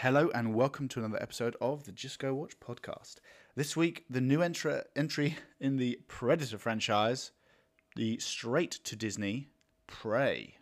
[0.00, 3.14] Hello and welcome to another episode of the Just Go Watch podcast.
[3.54, 7.30] This week, the new entra- entry in the Predator franchise,
[7.96, 9.48] the straight to Disney
[9.86, 10.58] Prey.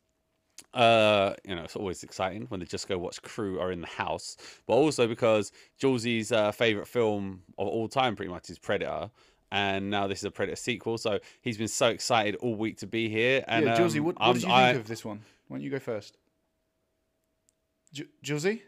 [0.74, 3.86] uh, you know, it's always exciting when the Just Go Watch crew are in the
[3.86, 9.10] house, but also because Jules's uh, favorite film of all time, pretty much, is Predator.
[9.52, 12.86] And now this is a Predator sequel, so he's been so excited all week to
[12.86, 13.44] be here.
[13.46, 15.20] And yeah, Josie, um, what, what did you think I- of this one?
[15.48, 16.16] Why don't you go first?
[17.92, 18.62] J- Josie?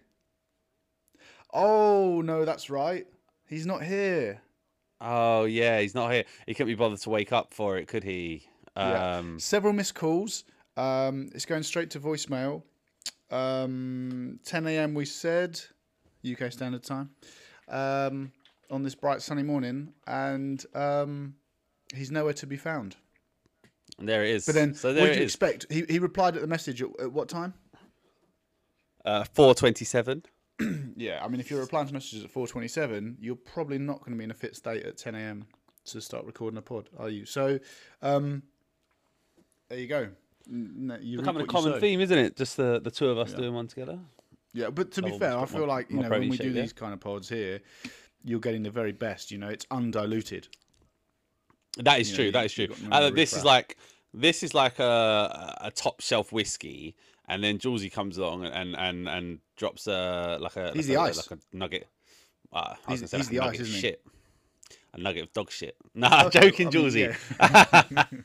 [1.53, 3.07] Oh no, that's right.
[3.49, 4.43] He's not here.
[5.07, 6.25] Oh yeah, he's not here.
[6.47, 8.49] He couldn't be bothered to wake up for it, could he?
[8.75, 9.19] Yeah.
[9.19, 10.45] Um, Several missed calls.
[10.79, 12.63] Um, it's going straight to voicemail.
[13.31, 14.95] Um, 10 a.m.
[14.95, 15.61] we said,
[16.29, 17.11] UK Standard Time,
[17.69, 18.33] um,
[18.71, 21.35] on this bright sunny morning, and um,
[21.95, 22.97] he's nowhere to be found.
[23.99, 24.47] there it is.
[24.47, 25.33] But then, so what did you is.
[25.33, 25.67] expect?
[25.71, 27.55] He, he replied at the message at, at what time?
[29.05, 30.25] Uh, Four twenty-seven.
[30.97, 34.17] Yeah, I mean, if you're replying to messages at 4:27, you're probably not going to
[34.19, 35.45] be in a fit state at 10 a.m.
[35.87, 37.27] to start recording a pod, are you?
[37.27, 37.59] So,
[38.01, 38.43] um,
[39.69, 40.09] there you go.
[40.47, 42.37] No, you becoming a common theme, isn't it?
[42.37, 43.39] Just the, the two of us Yeah.
[43.39, 43.99] doing one together.
[44.53, 46.53] Yeah, but to be I'll fair, I feel my- like you know when we do
[46.53, 47.61] these kind of pods here,
[48.23, 49.33] you're getting the very best.
[49.33, 50.47] You know, it's undiluted.
[51.79, 52.25] That is You true.
[52.27, 52.69] you- that is true.
[52.93, 53.77] Uh, this is like
[54.13, 56.95] this is like a a top shelf whiskey,
[57.29, 60.95] and then Julesy comes along and and and drops a like a He's like the
[60.95, 61.31] a, ice.
[61.31, 61.89] like a nugget.
[62.53, 63.81] Uh, I was He's- gonna say he's like the a ice, nugget of isn't he?
[63.81, 64.03] shit.
[64.95, 65.77] A nugget of dog shit.
[65.95, 67.15] Nah, Okay, joking, Julesy.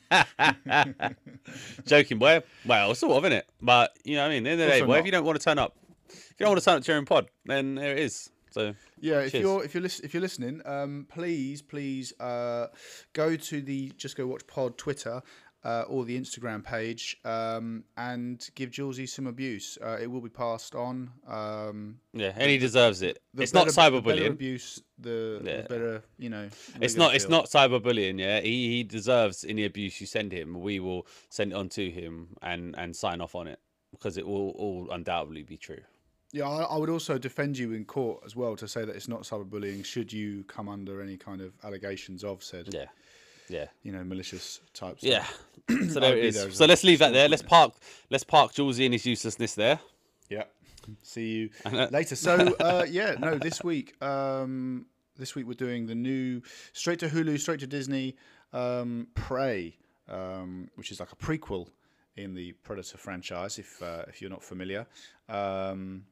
[1.86, 2.42] joking, boy.
[2.66, 3.44] Well, sort of, innit?
[3.62, 4.48] But you know what I mean.
[4.48, 5.76] At the end of the day, boy, if you don't want to turn up,
[6.10, 8.30] if you don't want to turn up to your own pod, then there it is.
[8.52, 9.42] So Yeah, if Cheers.
[9.44, 12.68] you're if you're lis- if you're listening, um, please please uh,
[13.14, 15.22] go to the Just Go Watch Pod Twitter
[15.64, 19.78] uh, or the Instagram page um, and give Julesy some abuse.
[19.82, 21.10] Uh, it will be passed on.
[21.28, 23.20] Um, yeah, and he deserves it.
[23.34, 24.32] the It's not better- the better cyberbullying.
[24.32, 25.62] abuse, the, the Yeah.
[25.68, 26.50] better you know.
[26.82, 27.14] It's not.
[27.16, 27.32] It's feel.
[27.32, 28.20] not cyberbullying.
[28.20, 30.60] Yeah, he he deserves any abuse you send him.
[30.62, 33.60] We will send it on to him and and sign off on it
[33.92, 35.82] because it will all undoubtedly be true.
[36.32, 39.08] Yeah, I, I would also defend you in court as well to say that it's
[39.08, 39.84] not cyberbullying.
[39.84, 42.86] Should you come under any kind of allegations of said, Yeah,
[43.50, 45.04] yeah, you know, malicious types?
[45.04, 45.26] yeah.
[45.90, 46.36] so there it is.
[46.36, 47.28] there So let's leave that there.
[47.28, 47.74] Let's park.
[48.10, 49.80] Let's park Julesy and his uselessness there.
[50.30, 50.44] Yeah.
[51.02, 52.16] See you uh, later.
[52.16, 54.86] So uh, yeah, no, this week, um,
[55.18, 56.42] this week we're doing the new
[56.74, 58.16] straight to Hulu, straight to Disney,
[58.54, 59.78] um, Prey,
[60.08, 61.68] um, which is like a prequel
[62.16, 63.60] in the Predator franchise.
[63.60, 64.88] If uh, if you're not familiar,
[65.28, 66.06] um,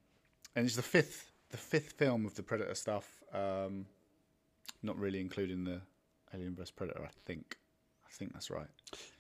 [0.56, 3.24] and it's the fifth the fifth film of the Predator stuff.
[3.34, 3.86] Um,
[4.84, 5.82] not really including the
[6.34, 7.04] Alien vs Predator.
[7.04, 7.58] I think.
[8.06, 8.68] I think that's right.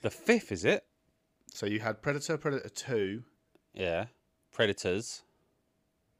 [0.01, 0.85] The fifth is it?
[1.53, 3.23] So you had Predator, Predator Two,
[3.73, 4.05] Yeah.
[4.51, 5.21] Predators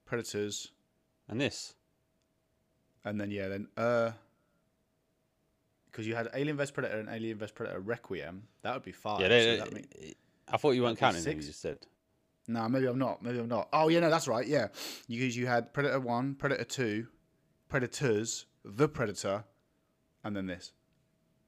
[0.06, 0.72] Predators,
[1.28, 1.74] and this.
[3.04, 4.12] And then yeah, then uh,
[5.92, 9.22] because you had Alien vs Predator and Alien vs Predator Requiem, that would be five.
[9.22, 9.28] Yeah.
[9.30, 10.14] so They, mean-
[10.50, 11.38] I thought you weren't counting them.
[11.38, 11.80] You just said.
[12.48, 13.22] no, maybe I'm not.
[13.24, 13.68] Maybe I'm not.
[13.74, 14.48] Oh yeah, no, that's right.
[14.48, 14.68] Yeah,
[15.10, 17.08] because you had Predator One, Predator Two,
[17.70, 19.44] Predators, The Predator,
[20.28, 20.74] and then this.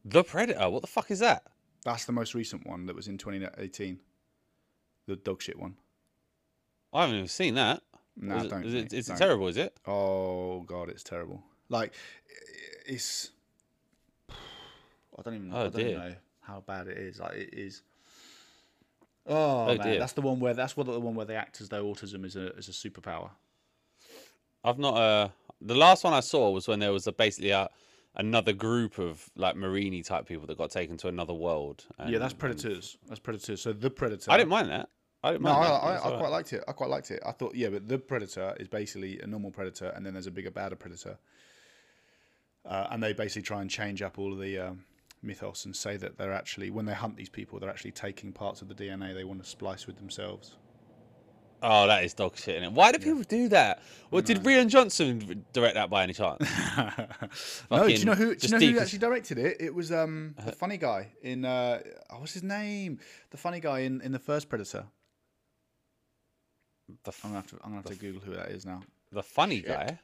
[0.05, 0.69] The Predator.
[0.69, 1.43] What the fuck is that?
[1.83, 3.99] That's the most recent one that was in 2018.
[5.07, 5.75] The dog shit one.
[6.93, 7.83] I haven't even seen that.
[8.17, 8.65] No, it, don't.
[8.65, 9.47] is it, is it terrible?
[9.47, 9.77] Is it?
[9.85, 11.43] Oh god, it's terrible.
[11.69, 11.93] Like,
[12.85, 13.31] it's.
[14.29, 15.53] I don't even.
[15.53, 15.97] Oh, I don't dear.
[15.97, 17.19] know how bad it is.
[17.19, 17.81] Like it is.
[19.27, 19.99] Oh, Oh, man, dear.
[19.99, 22.35] that's the one where that's what the one where they act as though autism is
[22.35, 23.29] a is a superpower.
[24.63, 24.95] I've not.
[24.95, 25.29] Uh,
[25.61, 27.69] the last one I saw was when there was a, basically a,
[28.19, 31.85] another group of like Marini type people that got taken to another world.
[32.07, 32.97] yeah, that's and- predators.
[33.07, 33.61] That's predators.
[33.61, 34.29] So the predator.
[34.31, 34.89] I didn't mind that.
[35.23, 35.83] I didn't No, mind I, that.
[35.83, 36.63] I, That's I quite liked it.
[36.67, 37.19] I quite liked it.
[37.25, 40.31] I thought, yeah, but the predator is basically a normal predator, and then there's a
[40.31, 41.17] bigger, badder predator.
[42.65, 44.83] Uh, and they basically try and change up all of the um,
[45.21, 48.61] mythos and say that they're actually, when they hunt these people, they're actually taking parts
[48.61, 50.55] of the DNA they want to splice with themselves.
[51.61, 52.71] Oh, that is dog shit, innit?
[52.71, 53.81] Why do people do that?
[54.11, 56.39] Well, did Rian Johnson direct that by any chance?
[57.71, 58.33] no, do you know who?
[58.35, 59.57] Do you know who actually directed it?
[59.59, 60.49] It was um Uh-huh.
[60.51, 62.99] the funny guy in uh oh, what's his name?
[63.31, 64.85] The funny guy in in the first Predator.
[67.03, 68.81] The, f- I'm gonna have to I'm gonna have to Google who that is now.
[69.11, 69.99] the funny guy.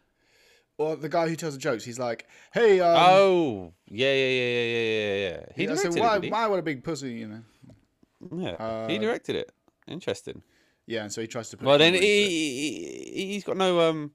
[0.77, 1.85] Or the guy who tells the jokes.
[1.85, 5.45] He's like, hey, um, oh, yeah, yeah, yeah, yeah, yeah, yeah, yeah.
[5.55, 7.41] He I directed said, why, it, did why what a big pussy, you know?
[8.29, 8.43] he?
[8.43, 9.51] Yeah, he Uh, directed it.
[9.87, 10.41] Interesting.
[10.87, 11.65] Yeah, and so he tries to put.
[11.65, 14.11] Well, then he, he he's got no um,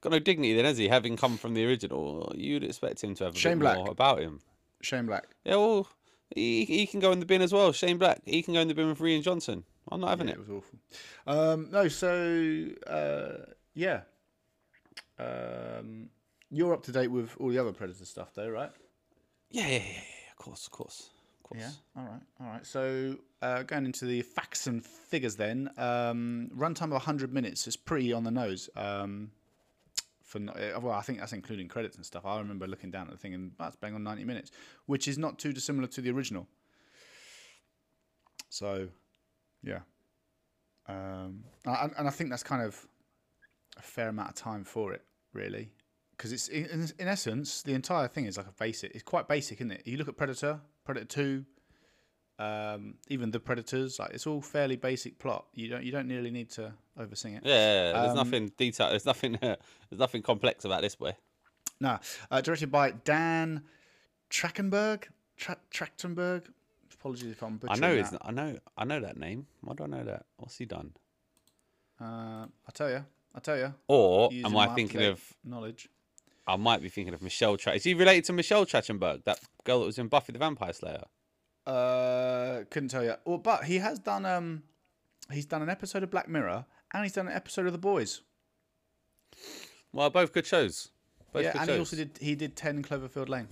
[0.00, 0.88] got no dignity then, has he?
[0.88, 3.76] Having come from the original, you'd expect him to have a Shane bit Black.
[3.76, 4.40] more about him.
[4.80, 5.26] Shane Black.
[5.44, 5.88] Yeah, well,
[6.34, 7.72] he he can go in the bin as well.
[7.72, 9.64] Shane Black, he can go in the bin with Rian Johnson.
[9.90, 10.38] I'm not having Yeah, it.
[10.38, 10.78] it was awful.
[11.26, 14.02] Um, no, so uh, yeah,
[15.18, 16.08] um,
[16.50, 18.70] you're up to date with all the other Predator stuff, though, right?
[19.50, 21.60] Yeah, yeah, yeah, yeah, of course, of course, of course.
[21.60, 21.70] Yeah.
[22.02, 22.20] All right.
[22.40, 22.66] All right.
[22.66, 27.76] So uh, going into the facts and figures, then um, runtime of 100 minutes is
[27.76, 28.68] pretty on the nose.
[28.76, 29.30] Um,
[30.28, 32.26] for uh, well, I think that's including credits and stuff.
[32.26, 34.50] I remember looking down at the thing and that's bang on 90 minutes,
[34.86, 36.46] which is not too dissimilar to the original.
[38.50, 38.88] So,
[39.62, 39.80] yeah.
[40.86, 42.86] Um, and, I think that's kind of
[43.76, 45.02] a fair amount of time for it,
[45.32, 45.70] really,
[46.16, 48.94] because it's in, in, in essence the entire thing is like a basic.
[48.94, 49.82] It's quite basic, isn't it?
[49.86, 51.44] You look at Predator, Predator Two,
[52.38, 53.98] um, even the Predators.
[53.98, 55.46] Like it's all fairly basic plot.
[55.54, 57.42] You don't you don't nearly need to oversing it.
[57.44, 58.90] Yeah, yeah, there's Um, nothing detail.
[58.90, 59.38] There's nothing.
[59.40, 59.58] there's
[59.92, 61.16] nothing complex about this boy.
[61.80, 61.98] No,
[62.30, 63.62] uh, directed by Dan
[64.30, 65.04] Trachtenberg.
[65.36, 66.46] Tra- Trachtenberg.
[66.94, 68.18] Apologies if I'm I know that.
[68.22, 68.58] I know.
[68.76, 69.46] I know that name.
[69.60, 70.24] Why do I know that?
[70.36, 70.92] What's he done?
[72.00, 72.04] Uh,
[72.46, 73.04] I'll tell you.
[73.34, 73.72] I'll tell you.
[73.86, 75.22] Or am I thinking of?
[75.44, 75.88] knowledge?
[76.46, 77.56] I might be thinking of Michelle.
[77.56, 80.72] Tra- Is he related to Michelle Trachtenberg, that girl that was in Buffy the Vampire
[80.72, 81.04] Slayer?
[81.68, 83.14] Uh, couldn't tell you.
[83.24, 84.62] Well, but he has done um,
[85.30, 88.22] he's done an episode of Black Mirror and he's done an episode of The Boys.
[89.92, 90.88] Well, both good shows.
[91.32, 91.74] Both yeah, good and shows.
[91.74, 93.48] he also did he did Ten Cloverfield Lane,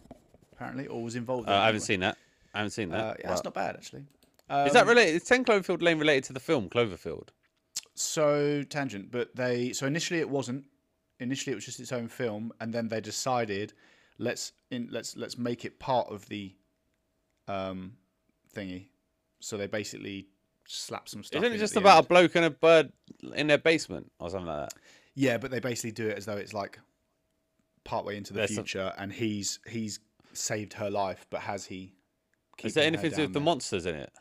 [0.53, 1.49] apparently, or was involved.
[1.49, 1.85] Uh, I haven't anyway.
[1.85, 2.17] seen that.
[2.55, 2.99] I haven't seen that.
[3.05, 4.05] Uh, yeah, that's not bad actually.
[4.49, 5.17] Is that Um, related?
[5.17, 7.29] Is Ten Cloverfield Lane related to the film Cloverfield?
[7.95, 10.65] So tangent, but they so initially it wasn't.
[11.19, 13.73] Initially, it was just its own film, and then they decided
[14.19, 16.55] let's in let's let's make it part of the
[17.49, 17.93] um
[18.56, 18.87] thingy.
[19.41, 20.29] So they basically
[20.67, 21.43] slap some stuff.
[21.43, 22.06] Isn't it just about end.
[22.06, 22.93] a bloke and a bird
[23.35, 24.79] in their basement or something like that?
[25.14, 26.79] Yeah, but they basically do it as though it's like
[27.85, 30.00] partway into the There's some- future, and he's he's
[30.32, 31.93] saved her life, but has he?
[32.64, 34.12] Is there anything to do with the monsters in it?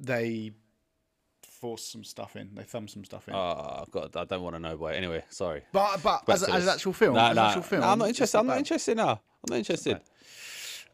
[0.00, 0.52] They
[1.60, 2.50] force some stuff in.
[2.54, 3.34] They thumb some stuff in.
[3.34, 4.76] Ah, oh God, I don't want to know.
[4.76, 5.62] Boy, anyway, sorry.
[5.72, 8.08] but but back as, as an actual film, Nah, as nah, actual film, I'm not
[8.08, 8.38] interested.
[8.38, 8.58] I'm not bad.
[8.58, 9.10] interested now.
[9.10, 10.00] I'm not interested.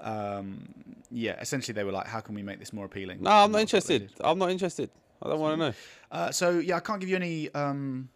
[0.01, 0.69] Um,
[1.11, 3.23] yeah, essentially they were like, how can we make this more appealing?
[3.23, 4.25] No, I'm not that's what they interested.
[4.25, 4.91] I'm not interested.
[5.23, 5.75] I don't want to know.
[6.11, 8.09] Uh, so yeah, I can't give you any um,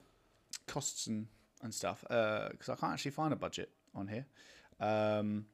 [0.66, 1.26] costs and
[1.62, 4.26] and stuff because I can't actually find a budget on here,
[4.80, 5.46] um,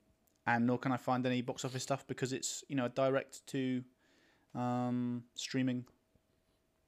[0.46, 3.46] and nor can I find any box office stuff because it's you know a direct
[3.48, 3.82] to
[4.54, 5.84] um, streaming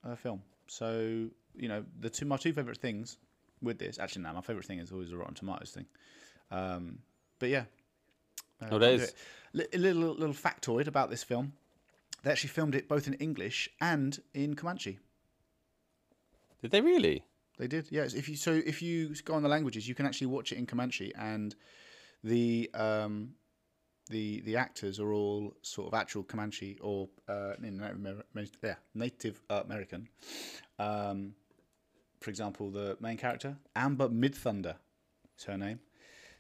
[0.05, 0.43] uh, film.
[0.67, 3.19] So you know the two my two favorite things
[3.63, 3.99] with this.
[3.99, 5.87] Actually, now my favorite thing is always the Rotten Tomatoes thing.
[6.51, 6.99] Um,
[7.39, 7.65] but yeah,
[8.61, 9.03] there can't do is.
[9.03, 9.15] it.
[9.53, 11.53] Li- a little little factoid about this film.
[12.23, 14.99] They actually filmed it both in English and in Comanche.
[16.61, 17.23] Did they really?
[17.59, 18.15] They did, yes.
[18.15, 20.67] If you so if you go on the languages, you can actually watch it in
[20.67, 21.55] Comanche, and
[22.23, 23.35] the um,
[24.11, 28.25] the the actors are all sort of actual Comanche or uh, Native,
[28.63, 30.09] yeah, Native American.
[30.79, 31.35] Um,
[32.21, 34.77] for example, the main character Amber Midthunder
[35.39, 35.81] is her name.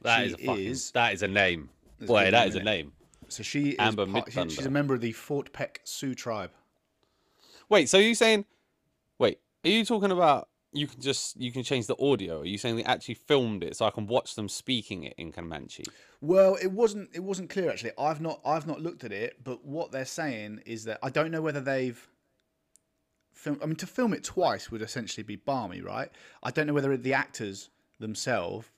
[0.02, 0.67] That is a fucking.
[0.67, 1.71] is- that is a name.
[1.99, 2.93] There's Boy, that is a name.
[3.29, 6.50] So she is Amber part, she- she's a member of the Fort Peck Sioux tribe.
[7.69, 8.45] Wait, so you saying?
[9.19, 10.49] Wait, are you talking about?
[10.73, 12.43] You can just you can change the audio.
[12.43, 15.33] Are you saying they actually filmed it so I can watch them speaking it in
[15.33, 15.85] Comanche?
[16.21, 17.93] Well, it wasn't it wasn't clear actually.
[17.99, 21.31] I've not I've not looked at it, but what they're saying is that I don't
[21.31, 22.07] know whether they've
[23.33, 26.11] film I mean to film it twice would essentially be balmy, right?
[26.43, 28.69] I don't know whether the actors themselves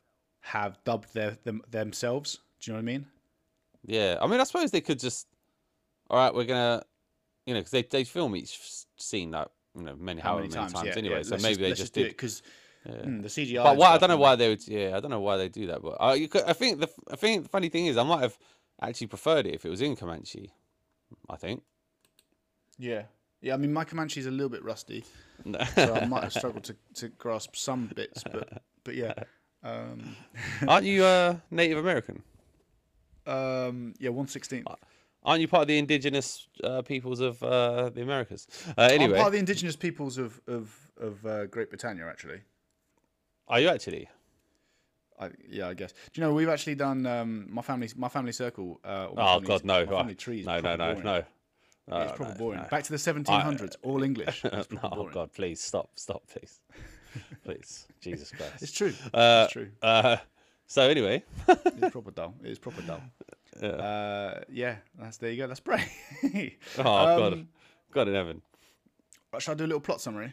[0.41, 2.39] have dubbed their them, themselves.
[2.61, 3.07] Do you know what I mean?
[3.85, 5.27] Yeah, I mean, I suppose they could just.
[6.11, 6.83] All right, we're gonna,
[7.47, 8.59] you know, because they they film each
[8.97, 11.17] scene like you know many How however many times, Yeah, anyway.
[11.19, 12.07] yeah, so let's maybe they let's just did.
[12.07, 12.43] it because
[12.85, 13.63] the CGI.
[13.63, 14.67] But why, I don't know why they would.
[14.67, 15.83] Yeah, I don't know why they do that.
[15.83, 18.21] But uh, you could, I think the I think the funny thing is I might
[18.23, 18.39] have
[18.81, 20.51] actually preferred it if it was in Comanche.
[21.29, 21.63] I think.
[22.79, 23.03] Yeah,
[23.41, 23.55] yeah.
[23.55, 25.05] I mean, my Comanche is a little bit rusty,
[25.75, 29.15] so I might have struggled to, to grasp some bits, but but yeah.
[29.61, 30.15] Um,
[30.69, 32.23] Aren't you uh, Native American?
[33.29, 34.67] Um, yeah, one sixteenth.
[35.25, 38.47] Aren't you part of the indigenous uh, peoples of uh, the Americas?
[38.77, 42.07] Uh, I'm part of the indigenous peoples of of of uh, Great Britannia.
[42.07, 42.41] Actually,
[43.49, 44.09] are you actually?
[45.21, 45.93] I, yeah, I guess.
[46.13, 48.81] Do you know we've actually done um, my family my family circle?
[48.85, 49.85] Uh, Oh family- God, no!
[49.85, 51.05] My family tree is no, no, no, boring.
[51.05, 51.23] no.
[51.89, 52.61] No, It's proper no, boring.
[52.61, 52.69] no.
[52.69, 54.45] Back to the 1700s, all English.
[54.45, 55.11] Oh boring.
[55.13, 56.61] God, please stop, stop, please,
[57.45, 58.63] please, Jesus Christ.
[58.63, 58.93] It's true.
[59.13, 59.71] Uh, it's true.
[60.71, 62.35] So anyway, It's proper dull.
[62.45, 63.03] It's proper dull.
[63.61, 63.69] Yeah.
[63.69, 65.47] Uh, yeah, that's there you go.
[65.49, 65.83] That's Bray.
[66.79, 67.49] oh God, Um,
[67.91, 68.43] God in heaven.
[69.39, 70.33] Shall I do a little plot summary?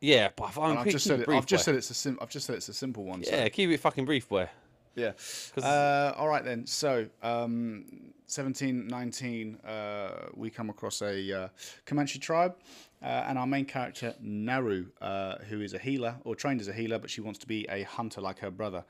[0.00, 2.18] Yeah, but I'm And I've just said it brief, I've just said it's a sim-
[2.22, 3.24] I've just said it's a simple one.
[3.24, 4.48] so- Yeah, keep it fucking brief, boy.
[4.94, 5.12] Yeah.
[5.60, 6.66] Uh, all right then.
[6.66, 7.84] So, um,
[8.28, 11.48] 1719, uh, we come across a uh,
[11.84, 12.54] Comanche tribe,
[13.02, 16.72] uh, and our main character Naru, uh, who is a healer or trained as a
[16.72, 18.84] healer, but she wants to be a hunter like her brother.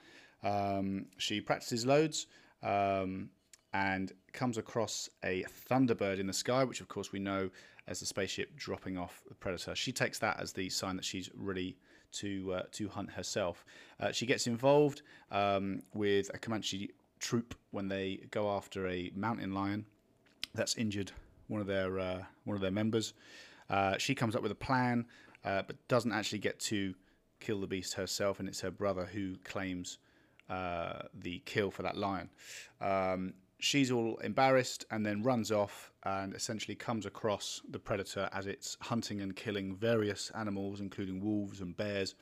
[0.44, 2.26] Um, she practices loads.
[2.62, 3.30] Um,
[3.74, 7.50] and comes across a thunderbird in the sky, which of course we know
[7.88, 9.74] as the spaceship dropping off the predator.
[9.74, 11.76] She takes that as the sign that she's ready
[12.12, 13.64] to uh, to hunt herself.
[14.00, 19.52] Uh, she gets involved um, with a Comanche troop when they go after a mountain
[19.52, 19.84] lion
[20.54, 21.10] that's injured
[21.48, 23.12] one of their uh, one of their members.
[23.68, 25.04] Uh, she comes up with a plan,
[25.44, 26.94] uh, but doesn't actually get to
[27.40, 29.98] kill the beast herself, and it's her brother who claims
[30.48, 32.30] uh, the kill for that lion.
[32.80, 38.46] Um, she's all embarrassed and then runs off and essentially comes across the predator as
[38.46, 42.14] it's hunting and killing various animals, including wolves and bears.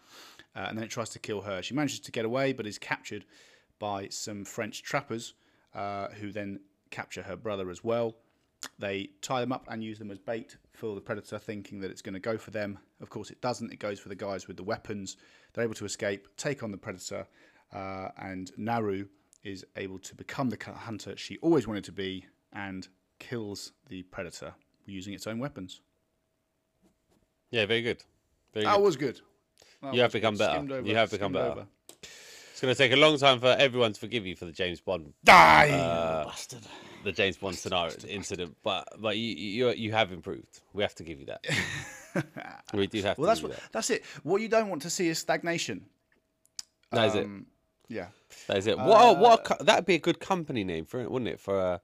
[0.55, 1.63] Uh, and then it tries to kill her.
[1.63, 3.25] She manages to get away, but is captured
[3.79, 5.35] by some French trappers
[5.75, 6.61] uh, who then
[6.91, 8.17] capture her brother as well.
[8.79, 12.03] They tie them up and use them as bait for the predator, thinking that it's
[12.03, 12.79] going to go for them.
[13.01, 13.73] Of course, it doesn't.
[13.73, 15.17] It goes for the guys with the weapons.
[15.53, 17.27] They're able to escape, take on the predator,
[17.73, 19.07] uh, and Naru
[19.45, 22.87] is able to become the hunter she always wanted to be and
[23.19, 24.53] kills the predator
[24.87, 25.81] using its own weapons.
[27.51, 28.03] Yeah, very good.
[28.55, 28.83] Very That good.
[28.83, 29.21] was good.
[29.83, 30.19] That You have was good.
[30.21, 30.59] become better.
[30.75, 31.51] Over, You have become better.
[31.51, 31.67] over.
[32.51, 34.81] It's going to take a long time for everyone to forgive you for the James
[34.81, 36.61] Bond, Die, Uh, bastard.
[37.05, 40.61] the James Bond scenario incident, but but you you you have improved.
[40.73, 41.45] We have to give you that.
[42.75, 43.57] we do have Well, to that's give what.
[43.57, 43.73] you that.
[43.73, 44.05] That's it.
[44.23, 45.87] What you don't want to see is stagnation.
[46.93, 47.27] That is it.
[47.89, 48.09] Yeah.
[48.49, 48.79] That is it.
[48.79, 51.41] What a- what a Uh, that'd be a good company name for it, wouldn't it?
[51.41, 51.81] For a,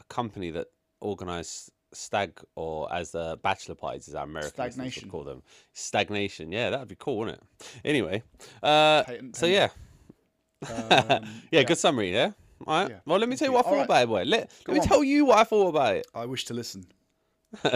[0.00, 0.68] a company that
[1.02, 5.10] organised stag or as the bachelor parties, as our American listeners would Stagnation.
[5.10, 6.50] call them, stagnation.
[6.50, 7.68] Yeah, that'd be cool, wouldn't it?
[7.84, 8.22] Anyway,
[8.62, 9.68] uh, Patent so yeah,
[10.68, 12.12] Um, yeah, good summary.
[12.12, 12.32] Yeah.
[12.66, 12.90] All right.
[12.90, 13.84] Yeah, Well, let me tell you what I thought Alright.
[13.86, 14.22] about it, boy.
[14.24, 14.86] Let, Go let me on.
[14.86, 16.06] tell you what I thought about it.
[16.14, 16.86] I wish to listen.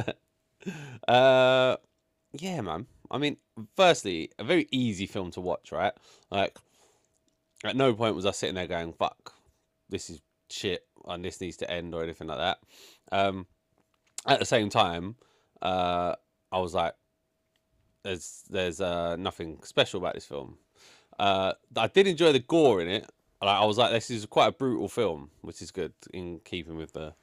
[1.06, 1.76] Uh,
[2.32, 2.86] yeah, man.
[3.10, 3.36] I mean,
[3.76, 5.92] firstly, a very easy film to watch, right?
[6.30, 6.58] Like,
[7.64, 9.34] at no point was I sitting there going, "Fuck,
[9.88, 12.58] this is shit," and this needs to end or anything like that.
[13.10, 13.46] Um,
[14.26, 15.16] at the same time,
[15.62, 16.14] uh,
[16.52, 16.94] I was like,
[18.02, 20.58] "There's, there's uh, nothing special about this film."
[21.18, 23.10] Uh, I did enjoy the gore in it.
[23.40, 26.92] I was like, "This is quite a brutal film," which is good in keeping with
[26.92, 27.14] the,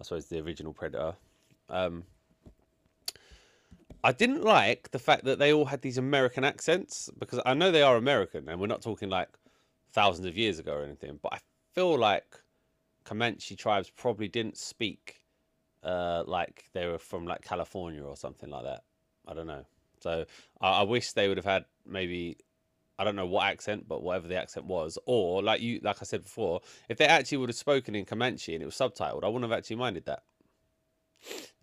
[0.00, 1.14] I suppose, the original Predator.
[1.68, 2.04] Um,
[4.04, 7.70] I didn't like the fact that they all had these American accents because I know
[7.70, 9.28] they are American and we're not talking like
[9.92, 11.38] thousands of years ago or anything, but I
[11.74, 12.40] feel like
[13.04, 15.20] Comanche tribes probably didn't speak
[15.82, 18.84] uh, like they were from like California or something like that.
[19.26, 19.64] I don't know.
[20.00, 20.24] So
[20.60, 22.36] I, I wish they would have had maybe
[22.98, 26.04] I don't know what accent, but whatever the accent was, or like you, like I
[26.04, 29.28] said before, if they actually would have spoken in Comanche and it was subtitled, I
[29.28, 30.22] wouldn't have actually minded that.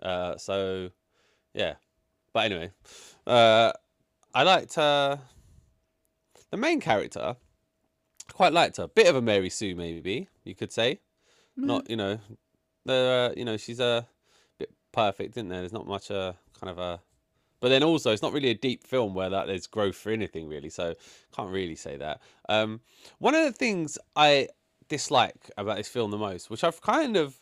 [0.01, 0.89] Uh, so
[1.53, 1.75] yeah,
[2.33, 2.71] but anyway,
[3.27, 3.71] uh,
[4.33, 5.17] I liked uh,
[6.51, 7.35] the main character.
[8.39, 8.87] Quite liked her.
[8.87, 11.01] Bit of a Mary Sue, maybe you could say.
[11.57, 12.19] Not you know,
[12.85, 12.93] the
[13.33, 14.07] uh, you know she's a
[14.57, 15.59] bit perfect, isn't there?
[15.59, 17.01] There's not much uh, kind of a.
[17.59, 20.47] But then also, it's not really a deep film where like, there's growth for anything
[20.47, 20.95] really, so
[21.35, 22.21] can't really say that.
[22.47, 22.79] Um,
[23.17, 24.47] one of the things I
[24.87, 27.41] dislike about this film the most, which I've kind of,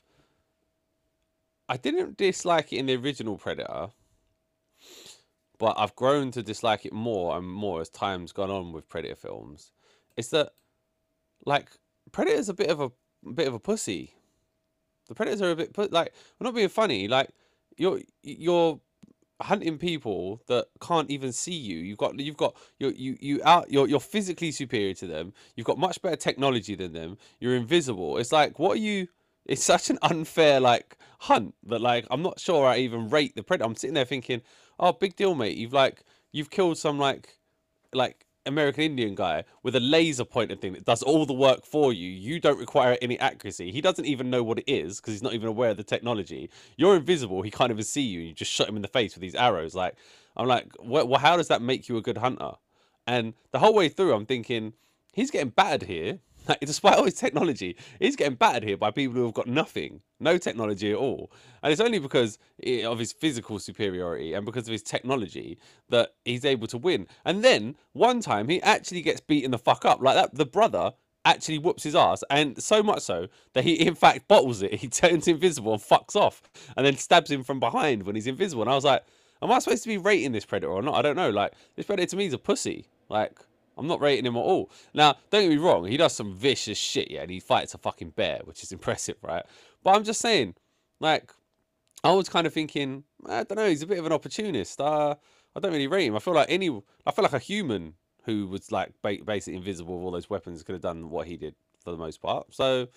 [1.70, 3.90] I didn't dislike it in the original Predator,
[5.60, 9.14] but I've grown to dislike it more and more as time's gone on with Predator
[9.14, 9.72] films.
[10.16, 10.54] It's that,
[11.46, 11.70] like,
[12.12, 12.92] Predator's a bit of a,
[13.34, 14.14] bit of a pussy.
[15.08, 17.08] The Predators are a bit pu- like we're not being funny.
[17.08, 17.30] Like
[17.78, 18.80] you're you're
[19.42, 21.78] hunting people that can't even see you.
[21.78, 25.34] You've got you've got you you you out you're you're physically superior to them.
[25.56, 27.18] You've got much better technology than them.
[27.40, 28.18] You're invisible.
[28.18, 29.08] It's like what are you?
[29.46, 33.44] It's such an unfair like hunt that like I'm not sure I even rate the
[33.44, 33.68] predator.
[33.68, 34.42] I'm sitting there thinking,
[34.80, 35.58] oh, big deal, mate.
[35.58, 37.38] You've like you've killed some like
[37.94, 41.94] like American Indian guy with a laser pointer thing that does all the work for
[41.94, 42.10] you.
[42.10, 43.72] You don't require any accuracy.
[43.72, 46.50] He doesn't even know what it is because he's not even aware of the technology.
[46.76, 47.42] You're invisible.
[47.42, 48.22] He can't even see you.
[48.22, 49.76] You just shot him in the face with these arrows.
[49.76, 49.96] Like
[50.36, 52.52] I'm like, well, how does that make you a good hunter?
[53.06, 54.74] And the whole way through, I'm thinking
[55.14, 56.20] he's getting battered here.
[56.48, 60.02] Like, despite all his technology, he's getting battered here by people who have got nothing,
[60.20, 61.32] no technology at all.
[61.64, 65.58] And it's only because eh, of his physical superiority and because of his technology
[65.90, 67.08] that he's able to win.
[67.26, 70.36] And then one time he actually gets beaten the fuck up like that.
[70.36, 70.94] The brother
[71.26, 74.74] actually whoops his ass, and so much so that he in fact bottles it.
[74.78, 76.42] He turns invisible and fucks off,
[76.78, 78.64] and then stabs him from behind when he's invisible.
[78.64, 79.04] And I was like,
[79.42, 80.96] am I supposed to be rating this predator or not?
[80.96, 81.30] I don't know.
[81.30, 82.88] Like this predator to me is a pussy.
[83.10, 83.38] Like
[83.78, 84.72] I'm not rating him at all.
[84.94, 87.78] Now, don't get me wrong, he does some vicious shit, yeah, and he fights a
[87.78, 89.46] fucking bear, which is impressive, right?
[89.84, 90.56] But I'm just saying,
[91.00, 91.32] like,
[92.04, 94.80] I was kind of thinking, I don't know, he's a bit of an opportunist.
[94.80, 95.16] Uh,
[95.56, 96.16] I don't really rate him.
[96.16, 96.70] I feel like any,
[97.06, 97.94] I feel like a human
[98.26, 101.56] who was like basically invisible with all those weapons could have done what he did
[101.84, 102.54] for the most part.
[102.54, 102.88] So,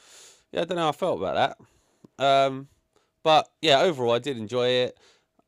[0.52, 1.56] yeah, I don't know how I felt about
[2.18, 2.24] that.
[2.24, 2.68] Um,
[3.22, 4.98] but yeah, overall, I did enjoy it.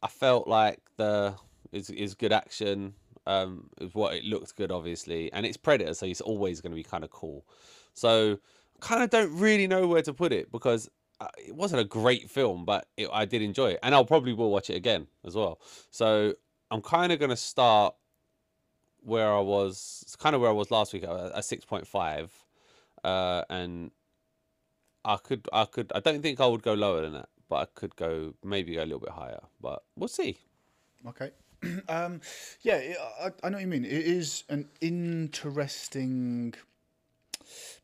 [0.03, 1.35] I felt like the
[1.73, 2.95] is is good action.
[3.25, 6.77] Um, is what it looked good, obviously, and it's Predator, so it's always going to
[6.77, 7.47] be kind of cool.
[7.95, 8.41] So,
[8.81, 10.89] kind of don't really know where to put it because
[11.21, 14.33] uh, it wasn't a great film, but it, I did enjoy it, and I'll probably
[14.33, 15.61] will watch it again as well.
[15.93, 16.35] So,
[16.73, 17.95] I'm kind of going to start
[19.05, 22.33] where I was, kind of where I was last week, a six point five,
[23.05, 23.93] uh, and
[25.05, 27.67] I could, I could, I don't think I would go lower than that, but I
[27.75, 30.39] could go maybe go a little bit higher, but we'll see.
[31.07, 31.31] Okay.
[31.89, 32.21] um,
[32.63, 33.85] yeah, I, I know what you mean.
[33.85, 36.55] It is an interesting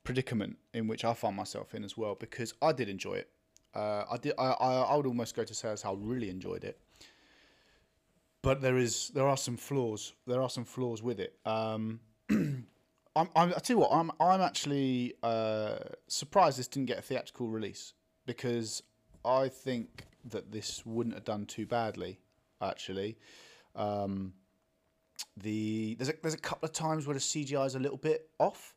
[0.04, 3.28] predicament in which I find myself in as well because I did enjoy it.
[3.74, 4.32] Uh, I did.
[4.38, 6.78] I, I, I would almost go to say as how I really enjoyed it.
[8.42, 10.14] But there is there are some flaws.
[10.26, 11.36] There are some flaws with it.
[11.44, 12.64] Um, I'm,
[13.16, 17.48] I'm, I tell you what, I'm I'm actually uh, surprised this didn't get a theatrical
[17.48, 17.94] release
[18.26, 18.82] because
[19.24, 22.20] I think that this wouldn't have done too badly.
[22.60, 23.16] Actually,
[23.74, 24.32] um,
[25.36, 28.28] the there's a, there's a couple of times where the CGI is a little bit
[28.38, 28.74] off,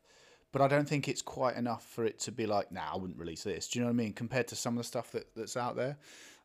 [0.52, 3.20] but I don't think it's quite enough for it to be like, nah, I wouldn't
[3.20, 3.68] release this.
[3.68, 4.14] Do you know what I mean?
[4.14, 5.98] Compared to some of the stuff that, that's out there,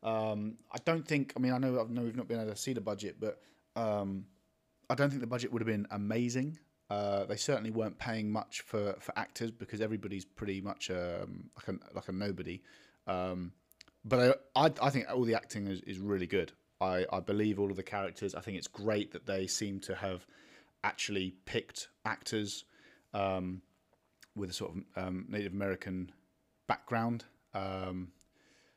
[0.03, 1.33] um, I don't think.
[1.37, 3.41] I mean, I know I know we've not been able to see the budget, but
[3.75, 4.27] um,
[4.89, 6.59] I don't think the budget would have been amazing.
[6.89, 11.69] Uh, they certainly weren't paying much for, for actors because everybody's pretty much um, like
[11.69, 12.63] a like a nobody.
[13.07, 13.53] Um,
[14.05, 16.53] but I, I I think all the acting is, is really good.
[16.81, 18.35] I, I believe all of the characters.
[18.35, 20.27] I think it's great that they seem to have
[20.85, 22.65] actually picked actors
[23.15, 23.63] um,
[24.35, 26.13] with a sort of um, Native American
[26.67, 27.25] background.
[27.55, 28.09] Um,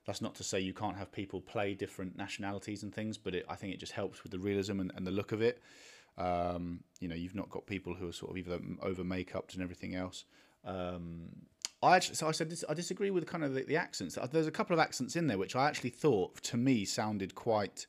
[0.05, 3.45] that's not to say you can't have people play different nationalities and things, but it,
[3.47, 5.61] I think it just helps with the realism and, and the look of it.
[6.17, 9.61] Um, you know, you've not got people who are sort of either over makeup and
[9.61, 10.25] everything else.
[10.65, 11.29] Um,
[11.81, 14.17] I actually, so I said this, I disagree with kind of the, the accents.
[14.17, 17.35] Uh, There's a couple of accents in there which I actually thought, to me, sounded
[17.35, 17.87] quite,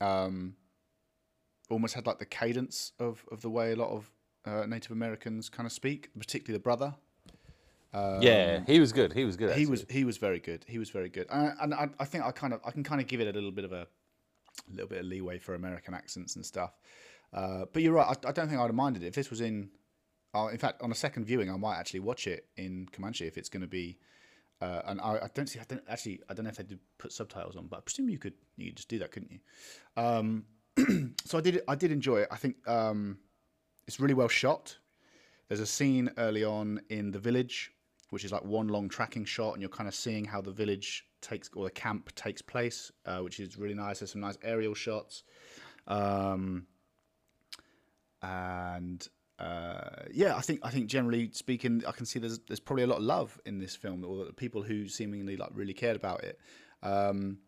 [0.00, 0.56] um,
[1.70, 4.10] almost had like the cadence of, of the way a lot of
[4.44, 6.94] uh, Native Americans kind of speak, particularly the brother.
[8.20, 9.12] yeah, he was good.
[9.12, 9.50] He was good.
[9.50, 9.70] Um, He actually.
[9.70, 10.64] was he was very good.
[10.68, 13.00] He was very good, uh, and I, I think I kind of I can kind
[13.00, 13.86] of give it a little bit of a,
[14.70, 16.72] little bit of leeway for American accents and stuff.
[17.32, 18.06] Uh, but you're right.
[18.24, 19.70] I, I don't think I'd have minded it if this was in.
[20.36, 23.38] Uh, in fact, on a second viewing, I might actually watch it in Comanche if
[23.38, 23.98] it's going to be.
[24.60, 25.58] Uh, and I, I don't see.
[25.58, 26.20] I don't actually.
[26.28, 28.34] I don't know if they did put subtitles on, but I presume you could.
[28.56, 29.40] You could just do that, couldn't you?
[29.96, 30.44] Um,
[31.24, 31.62] so I did.
[31.68, 32.28] I did enjoy it.
[32.30, 33.18] I think um,
[33.86, 34.76] it's really well shot.
[35.48, 37.72] There's a scene early on in the village,
[38.10, 41.06] which is like one long tracking shot, and you're kind of seeing how the village
[41.20, 44.00] takes or the camp takes place, uh, which is really nice.
[44.00, 45.22] There's some nice aerial shots,
[45.86, 46.66] um,
[48.22, 49.06] and
[49.38, 52.86] uh, yeah, I think I think generally speaking, I can see there's there's probably a
[52.86, 56.38] lot of love in this film, or people who seemingly like really cared about it.
[56.82, 57.38] Um,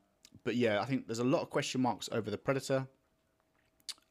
[0.45, 2.87] but yeah, I think there's a lot of question marks over the Predator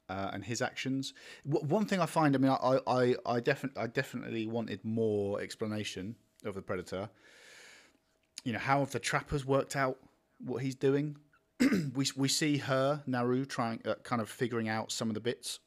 [0.10, 1.13] uh, and his actions.
[1.48, 5.42] W- one thing I find, I mean, I I I, definitely I definitely wanted more
[5.42, 7.10] explanation of the Predator.
[8.44, 9.98] You know, how have the trappers worked out
[10.40, 11.18] what he's doing?
[11.60, 15.60] we we see her Naru trying, uh, kind of figuring out some of the bits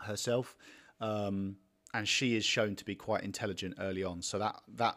[0.00, 0.56] herself,
[1.00, 1.56] um,
[1.94, 4.22] and she is shown to be quite intelligent early on.
[4.22, 4.96] So that that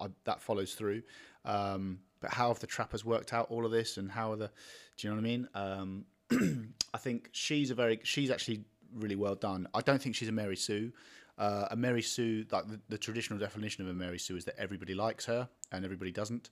[0.00, 1.02] I, that follows through.
[1.44, 4.50] Um, but how have the trappers worked out all of this, and how are the?
[4.96, 5.48] Do you know what I mean?
[5.54, 9.66] Um, I think she's a very she's actually really well done.
[9.74, 10.92] I don't think she's a Mary Sue.
[11.38, 14.58] Uh, a Mary Sue, like the, the traditional definition of a Mary Sue is that
[14.58, 16.50] everybody likes her and everybody doesn't.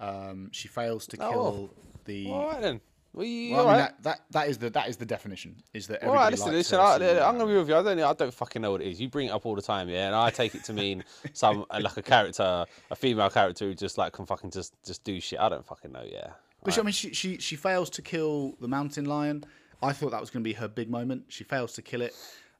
[0.00, 1.70] Um, she fails to kill Oh.
[2.04, 2.80] the All right then.
[3.12, 4.02] Well, you, Well, I mean, right.
[4.02, 5.56] that, that that is the that is the definition.
[5.72, 6.78] Is that All right, listen, listen.
[6.78, 7.76] I, I'm gonna be with you.
[7.76, 9.00] I don't, I don't fucking know what it is.
[9.00, 11.64] You bring it up all the time, yeah, and I take it to mean some
[11.70, 15.20] uh, like a character, a female character who just like can fucking just just do
[15.20, 15.40] shit.
[15.40, 16.30] I don't fucking know, yeah.
[16.62, 19.44] But she, I mean, she, she she fails to kill the mountain lion.
[19.82, 21.24] I thought that was going to be her big moment.
[21.28, 22.14] She fails to kill it.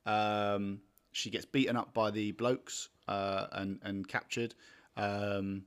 [0.07, 0.81] Um,
[1.13, 4.55] she gets beaten up by the blokes uh, and and captured.
[4.97, 5.65] Um,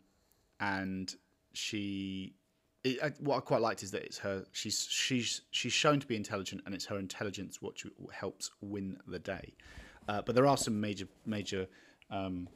[0.59, 1.13] and
[1.53, 2.35] she,
[2.83, 4.45] it, I, what I quite liked is that it's her.
[4.51, 7.75] She's she's she's shown to be intelligent, and it's her intelligence what
[8.11, 9.53] helps win the day.
[10.07, 11.67] Uh, but there are some major major
[12.09, 12.47] um,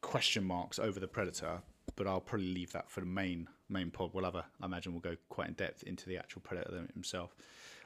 [0.00, 1.60] question marks over the predator,
[1.96, 4.10] but I'll probably leave that for the main main pod.
[4.12, 7.36] We'll have a, I imagine we'll go quite in depth into the actual predator himself.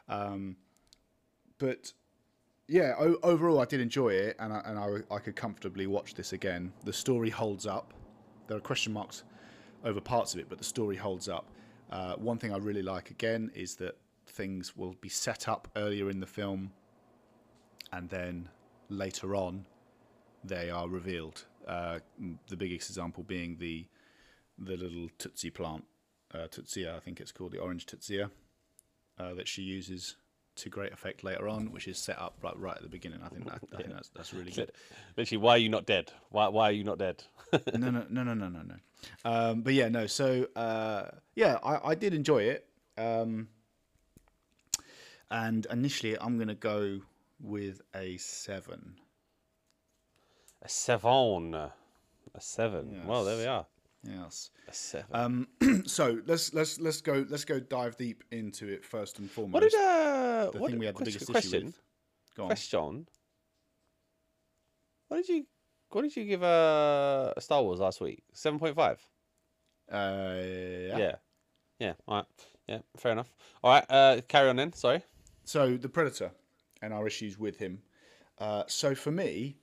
[0.08, 0.56] Um,
[1.58, 1.92] but
[2.68, 6.14] yeah, o- overall I did enjoy it, and I, and I, I could comfortably watch
[6.14, 6.72] this again.
[6.84, 7.92] The story holds up.
[8.46, 9.24] There are question marks
[9.84, 11.46] over parts of it, but the story holds up.
[11.90, 16.08] Uh, one thing I really like again is that things will be set up earlier
[16.10, 16.72] in the film,
[17.92, 18.48] and then
[18.88, 19.66] later on
[20.44, 21.44] they are revealed.
[21.66, 22.00] Uh,
[22.48, 23.86] the biggest example being the
[24.58, 25.84] the little Tootsie plant,
[26.34, 28.30] uh, Tootsia, I think it's called, the orange Tootsia,
[29.18, 30.16] uh, that she uses
[30.56, 33.20] to great effect later on, which is set up like right at the beginning.
[33.24, 34.72] I think that I think that's that's really good.
[35.16, 36.12] Literally, why are you not dead?
[36.30, 37.24] Why why are you not dead?
[37.52, 38.74] no, no, no, no, no, no, no.
[39.24, 40.06] Um, but yeah, no.
[40.06, 42.66] So uh, yeah, I, I did enjoy it.
[42.96, 43.48] Um,
[45.30, 47.00] and initially, I'm gonna go
[47.40, 48.96] with a seven.
[50.62, 51.70] a seven, a
[52.40, 53.06] seven.
[53.06, 53.66] Well, there we are.
[54.04, 54.50] Yes.
[54.68, 55.06] A seven.
[55.12, 55.48] Um,
[55.86, 59.54] so let's let's let's go let's go dive deep into it first and foremost.
[59.54, 60.50] what did uh?
[60.52, 61.80] the what thing we had the question, biggest question, issue with?
[62.36, 62.48] Go on.
[62.48, 63.06] Question.
[65.08, 65.46] What did you
[65.94, 68.22] what did you give uh Star Wars last week?
[68.32, 69.04] Seven point five.
[69.90, 70.98] Uh, yeah.
[70.98, 71.14] Yeah.
[71.78, 71.92] yeah.
[72.08, 72.26] All right.
[72.68, 72.78] Yeah.
[72.96, 73.32] Fair enough.
[73.62, 73.84] All right.
[73.90, 74.72] Uh, carry on then.
[74.72, 75.02] Sorry.
[75.44, 76.30] So the Predator
[76.80, 77.82] and our issues with him.
[78.38, 79.56] Uh, so for me,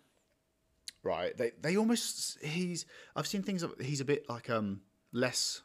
[1.04, 5.62] right, they they almost he's I've seen things he's a bit like um less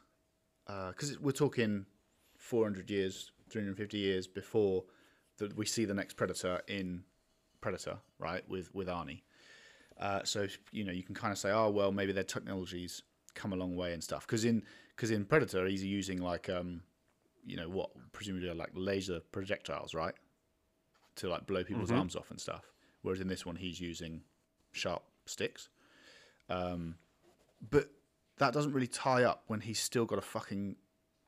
[0.67, 1.87] because we're talking
[2.39, 4.85] 400 years, 350 years before
[5.39, 7.05] that we see the next Predator in
[7.61, 9.23] Predator, right, with with Arnie.
[9.99, 13.03] Uh, so you know you can kind of say, oh well, maybe their technologies
[13.35, 14.27] come a long way and stuff.
[14.27, 14.63] Because in
[14.95, 16.83] because in Predator, he's using like um,
[17.45, 20.15] you know what, presumably like laser projectiles, right,
[21.17, 22.65] to like blow people's arms off and stuff.
[23.03, 24.23] Whereas in this one, he's using
[24.73, 25.69] sharp sticks.
[26.49, 26.97] Um,
[27.71, 27.91] but
[28.39, 30.77] that doesn't really tie up when he's still got a fucking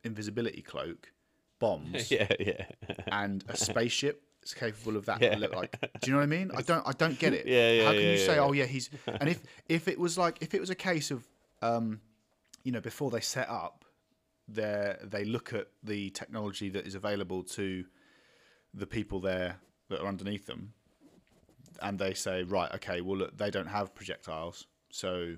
[0.05, 1.13] invisibility cloak,
[1.59, 2.29] bombs, yeah.
[2.39, 2.65] Yeah.
[3.09, 5.21] and a spaceship is capable of that.
[5.23, 5.37] Yeah.
[5.39, 6.51] Look like, do you know what I mean?
[6.55, 7.47] I don't, I don't get it.
[7.47, 8.43] Yeah, yeah, How can yeah, you say, yeah.
[8.43, 8.91] oh yeah, he's?
[9.07, 11.27] And if if it was like, if it was a case of,
[11.63, 12.01] um,
[12.65, 13.85] you know, before they set up,
[14.49, 17.85] they they look at the technology that is available to
[18.75, 19.57] the people there
[19.89, 20.73] that are underneath them,
[21.83, 25.37] and they say, right, okay, well, look, they don't have projectiles, so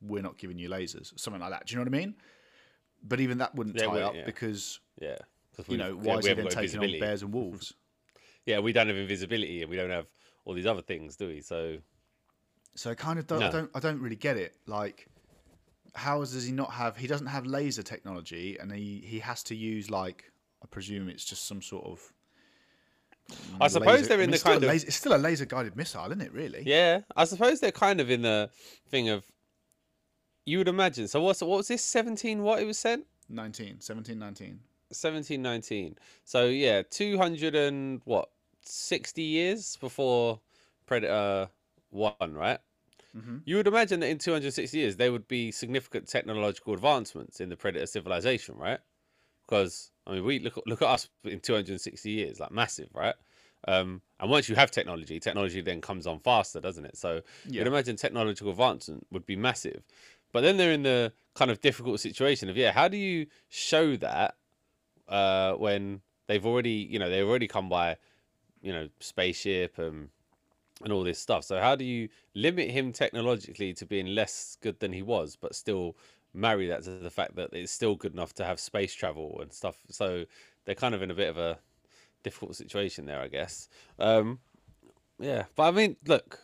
[0.00, 1.66] we're not giving you lasers, something like that.
[1.66, 2.14] Do you know what I mean?
[3.02, 4.24] But even that wouldn't Yeah, tie up yeah.
[4.26, 5.16] because Yeah.
[5.68, 7.74] you know why we is he haven't then taking on bears and wolves?
[8.46, 10.06] Yeah, we don't have invisibility and we don't have
[10.44, 11.40] all these other things, do we?
[11.40, 11.78] So
[12.76, 14.54] So I kind of don't, I don't I don't really get it.
[14.66, 15.08] Like,
[15.94, 16.96] how does he not have?
[16.96, 20.30] He doesn't have laser technology, and he he has to use like
[20.62, 22.12] I presume it's just some sort of.
[23.30, 24.86] Mm, I suppose laser- they're I in mean, the it's still kind a of laser,
[24.86, 26.32] it's still a laser guided missile, isn't it?
[26.32, 26.62] Really?
[26.64, 28.50] Yeah, I suppose they're kind of in the
[28.88, 29.24] thing of
[30.44, 31.08] you would imagine.
[31.08, 31.82] So what's what was this?
[31.82, 32.42] Seventeen?
[32.42, 33.04] What it was sent?
[33.28, 34.60] 19, 17, 19.
[34.92, 35.98] Seventeen, nineteen.
[36.24, 38.28] So yeah, two hundred and what?
[38.68, 40.40] Sixty years before
[40.86, 41.50] Predator
[41.90, 42.58] One, right?
[43.44, 47.56] You would imagine that in 260 years there would be significant technological advancements in the
[47.56, 48.80] Predator civilization, right?
[49.46, 53.16] Because I mean, we look look at us in 260 years, like massive, right?
[53.68, 56.96] Um, and once you have technology, technology then comes on faster, doesn't it?
[56.96, 57.52] So Yeah.
[57.56, 59.84] you'd imagine technological advancement would be massive.
[60.32, 63.96] But then they're in the kind of difficult situation of yeah, how do you show
[63.98, 64.36] that
[65.08, 67.96] uh, when they've already, you know, they've already come by,
[68.66, 70.08] you know, spaceship and
[70.82, 71.44] and all this stuff.
[71.44, 75.54] So how do you limit him technologically to being less good than he was, but
[75.54, 75.96] still
[76.34, 79.52] marry that to the fact that it's still good enough to have space travel and
[79.52, 79.78] stuff?
[79.88, 80.26] So
[80.64, 81.58] they're kind of in a bit of a
[82.24, 83.68] difficult situation there, I guess.
[83.98, 84.40] Um,
[85.18, 86.40] yeah, but I mean, look,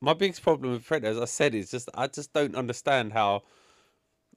[0.00, 3.42] my biggest problem with Predator, as I said, is just I just don't understand how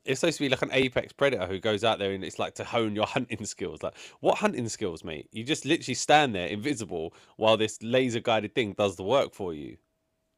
[0.09, 2.55] it's supposed to be like an apex predator who goes out there and it's like
[2.55, 3.83] to hone your hunting skills.
[3.83, 5.29] Like, what hunting skills, mate?
[5.31, 9.53] You just literally stand there invisible while this laser guided thing does the work for
[9.53, 9.77] you.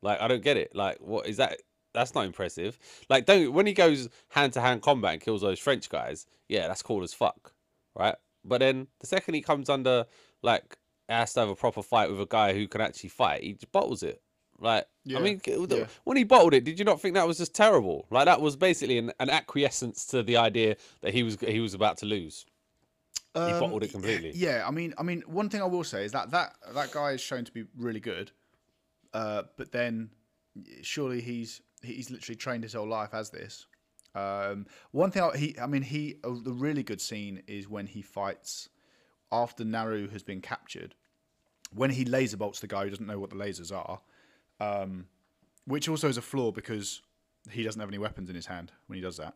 [0.01, 0.75] Like, I don't get it.
[0.75, 1.61] Like, what is that?
[1.93, 2.77] That's not impressive.
[3.09, 6.67] Like, don't when he goes hand to hand combat and kills those French guys, yeah,
[6.67, 7.53] that's cool as fuck,
[7.95, 8.15] right?
[8.43, 10.05] But then the second he comes under
[10.41, 13.57] like has to have a proper fight with a guy who can actually fight, he
[13.71, 14.21] bottles it.
[14.61, 15.87] Like Yeah, I mean, yeah.
[16.03, 18.05] when he bottled it, did you not think that was just terrible?
[18.11, 21.73] Like that was basically an, an acquiescence to the idea that he was he was
[21.73, 22.45] about to lose.
[23.33, 24.33] He bottled it completely.
[24.35, 27.11] Yeah, I mean, I mean, one thing I will say is that that that guy
[27.11, 28.31] is shown to be really good,
[29.13, 30.11] uh, but then
[30.81, 33.65] surely he's he's literally trained his whole life as this.
[34.13, 37.87] Um, one thing I, he, I mean, he uh, the really good scene is when
[37.87, 38.69] he fights
[39.31, 40.93] after Naru has been captured,
[41.73, 44.01] when he laser bolts the guy who doesn't know what the lasers are,
[44.61, 45.05] um,
[45.65, 47.01] which also is a flaw because
[47.49, 49.33] he doesn't have any weapons in his hand when he does that.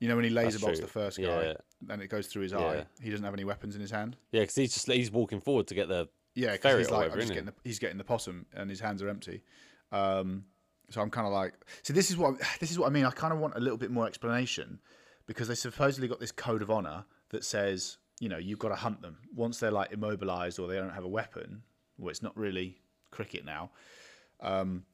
[0.00, 1.54] You know when he laser bolts the first guy Yeah.
[1.88, 2.58] and it goes through his Yeah.
[2.58, 4.16] eye, he doesn't have any weapons in his hand.
[4.32, 7.14] Yeah, because he's just he's walking forward to get the Yeah, because he's like, whatever,
[7.14, 9.42] I'm just getting the, he's getting the possum and his hands are empty.
[9.92, 10.44] Um,
[10.90, 13.04] so I'm kind of like, so this is what this is what I mean.
[13.06, 14.80] I kind of want a little bit more explanation
[15.26, 18.74] because they supposedly got this code of honor that says, you know, you've got to
[18.74, 21.62] hunt them once they're like immobilized or they don't have a weapon.
[21.98, 22.80] Well, it's not really
[23.10, 23.70] cricket now.
[24.40, 24.84] Um,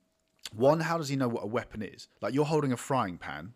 [0.54, 2.08] one, how does he know what a weapon is?
[2.20, 3.52] Like you're holding a frying pan.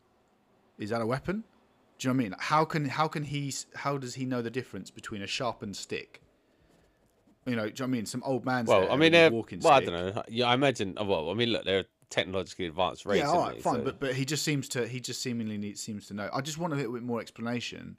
[0.78, 1.44] Is that a weapon?
[1.98, 2.36] Do you know what I mean?
[2.38, 6.20] How can how can he how does he know the difference between a sharpened stick?
[7.46, 8.06] You know, do you know what I mean?
[8.06, 8.90] Some old man's well.
[8.90, 9.74] I mean, they're walking well.
[9.74, 10.22] I don't know.
[10.28, 10.94] Yeah, I imagine.
[10.96, 13.18] oh, Well, I mean, look, they're technologically advanced race.
[13.18, 13.60] Yeah, all right, they?
[13.60, 16.30] fine, So- but but he just seems to he just seemingly needs, seems to know.
[16.32, 17.96] I just want a little bit more explanation.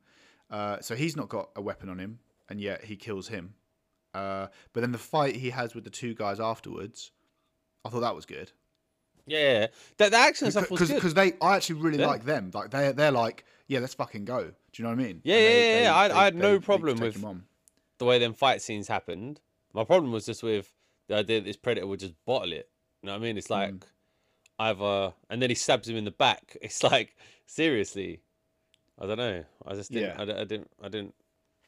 [0.49, 3.53] Uh, so he's not got a weapon on him, and yet he kills him.
[4.15, 7.11] Uh, but then the fight he has with the two guys afterwards,
[7.83, 8.51] I thought that was good
[9.27, 9.67] yeah, yeah, yeah.
[9.97, 10.93] The, the action stuff was good.
[10.95, 12.05] because they I actually really Yeah.
[12.07, 12.51] like them.
[12.53, 14.43] Like they they're like yeah, let's fucking go.
[14.43, 15.21] Do you know what I mean?
[15.23, 17.23] Yeah, And yeah, they- yeah, they- I- they- I had no problem with-
[17.97, 19.39] the way them fight scenes happened.
[19.73, 20.71] My problem was just with
[21.07, 22.69] the idea that this predator would just bottle it.
[23.01, 23.37] You know what I mean?
[23.39, 23.83] It's like Mm.
[24.59, 26.55] either, and then he stabs him in the back.
[26.61, 27.15] It's like
[27.47, 28.21] seriously,
[28.99, 29.43] I don't know.
[29.65, 30.27] I just didn't.
[30.27, 30.35] Yeah.
[30.35, 30.69] I, I didn't.
[30.83, 31.15] I didn't.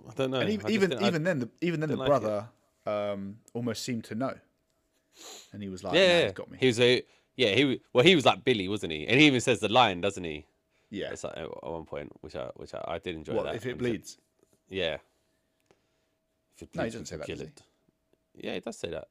[0.08, 0.40] I don't know.
[0.40, 2.48] And even even, even then, the, even then, the like brother
[2.86, 4.34] um, almost seemed to know,
[5.54, 7.04] and he was like, yeah, "Nah, yeah, got me." He was a
[7.36, 7.50] yeah.
[7.56, 9.08] He well, he was like Billy, wasn't he?
[9.08, 10.46] And he even says the line, doesn't he?
[10.90, 11.10] yeah.
[11.12, 13.56] It's like at one point, which I which I, I did enjoy What that.
[13.56, 14.18] if it he said- bleeds?
[14.70, 14.98] Yeah.
[16.56, 17.48] If it No, he bleeds, doesn't say that, does he?
[18.48, 19.08] Yeah, he does say that.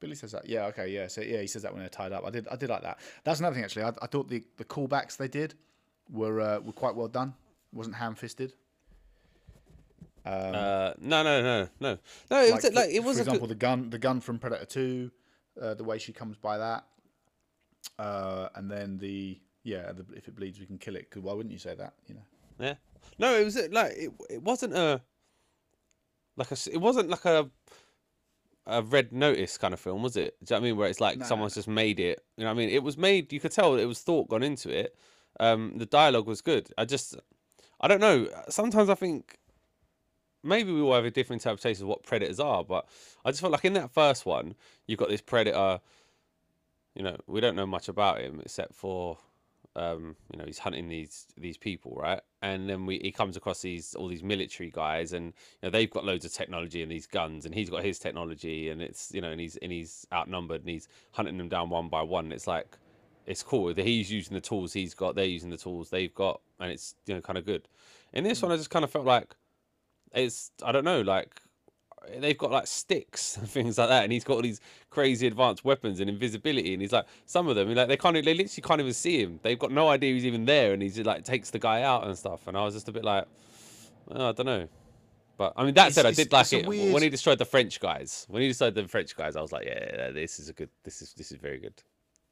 [0.00, 0.48] Billy says that.
[0.48, 1.06] Yeah, okay, yeah.
[1.08, 2.24] So yeah, he says that when they're tied up.
[2.24, 2.98] I did, I did like that.
[3.22, 3.82] That's another thing actually.
[3.84, 5.54] I, I thought the, the callbacks they did
[6.10, 7.34] were uh, were quite well done.
[7.72, 8.54] wasn't ham fisted.
[10.24, 11.98] Um, Uh, no, no, no, no,
[12.30, 12.44] no.
[12.44, 14.66] It was like it was for a good- example the gun, the gun from Predator
[14.66, 15.10] Two,
[15.60, 16.84] uh, the way she comes by that,
[17.98, 21.10] uh, and then the yeah, the, if it bleeds, we can kill it.
[21.10, 21.94] 'Cause why wouldn't you say that?
[22.06, 22.22] You know.
[22.58, 22.74] Yeah.
[23.18, 24.12] No, it was like it.
[24.28, 25.00] It wasn't a
[26.36, 26.56] like a.
[26.72, 27.50] It wasn't like a
[28.66, 30.36] a red notice kind of film, was it?
[30.44, 30.76] Do you know what I mean?
[30.76, 32.22] Where it's like no, someone's just made it.
[32.36, 32.68] You know what I mean?
[32.70, 33.32] It was made.
[33.32, 34.96] You could tell it was thought gone into it.
[35.40, 36.68] Um, the dialogue was good.
[36.76, 37.16] I just,
[37.80, 38.28] I don't know.
[38.50, 39.38] Sometimes I think
[40.42, 42.86] maybe we all have a different interpretation of what predators are, but
[43.24, 44.54] I just felt like in that first one,
[44.86, 45.80] you've got this predator.
[46.94, 49.18] You know, we don't know much about him except for
[49.76, 52.20] um, you know, he's hunting these these people, right?
[52.42, 55.90] And then we he comes across these all these military guys, and you know they've
[55.90, 59.20] got loads of technology and these guns, and he's got his technology, and it's you
[59.20, 62.32] know, and he's and he's outnumbered, and he's hunting them down one by one.
[62.32, 62.78] It's like
[63.26, 66.40] it's cool that he's using the tools he's got, they're using the tools they've got,
[66.58, 67.68] and it's you know kind of good.
[68.12, 69.36] In this one, I just kind of felt like
[70.14, 71.40] it's I don't know, like
[72.18, 75.64] they've got like sticks and things like that, and he's got all these crazy advanced
[75.64, 78.80] weapons and invisibility, and he's like some of them, like they can't, they literally can't
[78.80, 79.38] even see him.
[79.42, 82.06] They've got no idea he's even there, and he's just, like takes the guy out
[82.06, 82.46] and stuff.
[82.46, 83.26] And I was just a bit like,
[84.10, 84.68] oh, I don't know.
[85.36, 87.44] But I mean, that It's- said, I did like it weird- when he destroyed the
[87.46, 88.26] French guys.
[88.28, 90.68] When he destroyed the French guys, I was like, yeah, yeah, this is a good,
[90.84, 91.82] this is this is very good.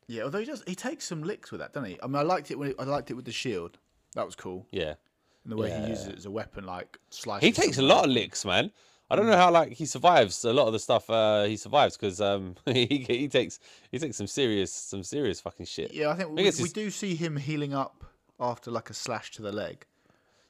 [0.08, 1.98] Yeah, although he does, he takes some licks with that, doesn't he?
[2.02, 3.78] I mean, I liked it when I liked it with the shield.
[4.14, 4.94] That was cool, Yeah,
[5.44, 5.84] and the way Yeah.
[5.84, 7.42] he uses it as a weapon, like slice.
[7.42, 8.70] he takes a lot of licks, man.
[9.10, 11.08] I don't know how like he survives a lot of the stuff.
[11.08, 13.58] Uh, he survives because um he he takes
[13.90, 15.92] he takes some serious some serious fucking shit.
[15.94, 18.04] Yeah, I think we, we do see him healing up
[18.38, 19.86] after like a slash to the leg.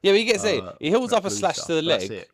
[0.03, 0.63] Yeah, but he gets it.
[0.63, 2.29] uh, He heals up a slash stuff, to the leg, it.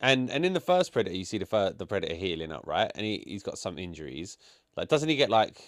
[0.00, 2.90] and and in the first predator, you see the fir- the predator healing up, right?
[2.94, 4.36] And he he's got some injuries.
[4.76, 5.58] Like, doesn't he get like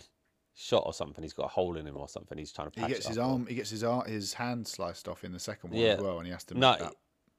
[0.60, 1.22] shot or something?
[1.22, 2.36] He's got a hole in him or something.
[2.36, 3.46] He's trying to He gets his up or- arm.
[3.46, 5.88] He gets his arm, his hand sliced off in the second one Yeah.
[5.94, 6.54] as well, and he has to.
[6.54, 6.94] Make No, that.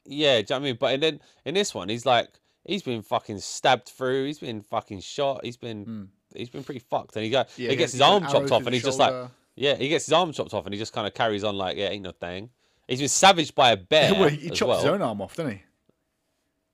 [0.06, 0.78] yeah, do you know what I mean?
[0.80, 2.30] But and then in this one, he's like
[2.66, 4.26] he's been fucking stabbed through.
[4.28, 5.44] He's been fucking shot.
[5.44, 7.16] He's been he's been pretty fucked.
[7.16, 7.62] And he got Hmm.
[7.64, 10.06] Yeah, he gets gets- his arm chopped off, and he's just like yeah, he gets
[10.06, 12.12] his arm chopped off, and he just kind of carries on like yeah, ain't no
[12.12, 12.50] thing.
[12.88, 14.78] He's been savaged by a bear well, he chopped well.
[14.78, 15.62] his own arm off, didn't he?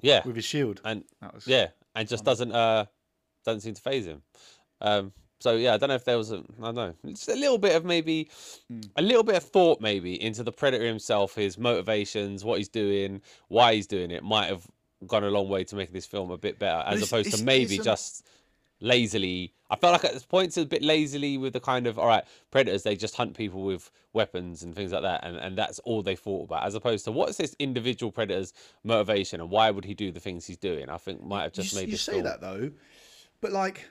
[0.02, 0.82] Yeah, With his shield.
[0.86, 2.86] and That was yeah, and just doesn't uh
[3.44, 4.22] doesn't seem to phase him.
[4.82, 5.14] Um,
[5.46, 7.58] so yeah, I don't know if there was a I don't know, just a little
[7.58, 8.30] bit of maybe
[8.70, 8.82] Hmm.
[8.96, 13.22] a little bit of thought maybe into the predator himself, his motivations, what he's doing,
[13.48, 14.66] why he's doing it, might have
[15.08, 17.40] gone a long way to making this film a bit better, as it's- opposed it's-
[17.40, 18.24] to maybe it's just
[18.82, 19.54] lazily.
[19.70, 22.84] I felt like at points a bit lazily with the kind of all right, predators
[22.84, 26.16] they just hunt people with weapons and things like that, and, and that's all they
[26.16, 28.54] thought about, as opposed to what's this individual predator's
[28.84, 30.90] motivation and why would he do the things he's doing?
[30.90, 32.24] I think might have just you, made you this say film.
[32.26, 32.72] that though,
[33.42, 33.86] but like,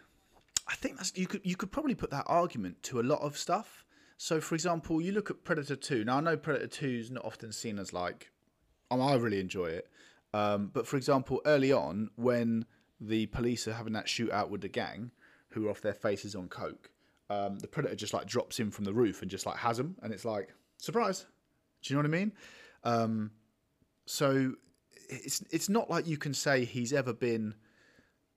[0.66, 3.36] I think that's you could you could probably put that argument to a lot of
[3.36, 3.84] stuff.
[4.16, 6.04] So, for example, you look at Predator Two.
[6.04, 8.30] Now, I know Predator Two is not often seen as like,
[8.90, 9.88] um, I really enjoy it.
[10.32, 12.64] Um, but for example, early on when
[13.00, 15.10] the police are having that shootout with the gang,
[15.50, 16.90] who are off their faces on coke,
[17.30, 19.96] um, the Predator just like drops in from the roof and just like has them,
[20.02, 21.26] and it's like surprise.
[21.82, 22.32] Do you know what I mean?
[22.84, 23.30] Um,
[24.06, 24.54] so
[25.08, 27.54] it's it's not like you can say he's ever been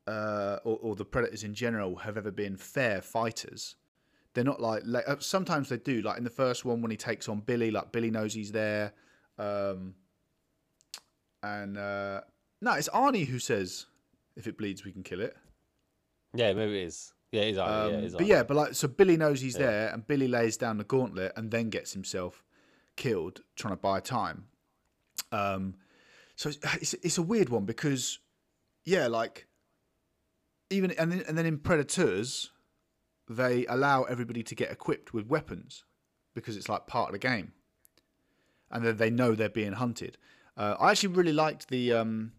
[0.07, 3.75] uh, or, or the predators in general have ever been fair fighters.
[4.33, 6.01] They're not like, like uh, sometimes they do.
[6.01, 8.93] Like in the first one when he takes on Billy, like Billy knows he's there,
[9.37, 9.95] um,
[11.43, 12.21] and uh,
[12.61, 13.87] no, it's Arnie who says,
[14.35, 15.35] "If it bleeds, we can kill it."
[16.33, 17.13] Yeah, maybe it is.
[17.31, 17.57] Yeah, it is.
[17.57, 20.05] Arnie, Um, yeah, it is but yeah, but like so Billy knows he's there, and
[20.05, 22.43] Billy lays down the gauntlet and then gets himself
[22.95, 24.45] killed trying to buy time.
[25.31, 25.75] Um,
[26.35, 28.19] so it's, it's it's a weird one because
[28.85, 29.47] yeah, like
[30.69, 32.51] even and then, and then in Predators,
[33.29, 35.83] they allow everybody to get equipped with weapons
[36.33, 37.53] because it's like part of the game,
[38.71, 40.17] and then they know they're being hunted.
[40.55, 42.33] Uh, I actually really liked the um,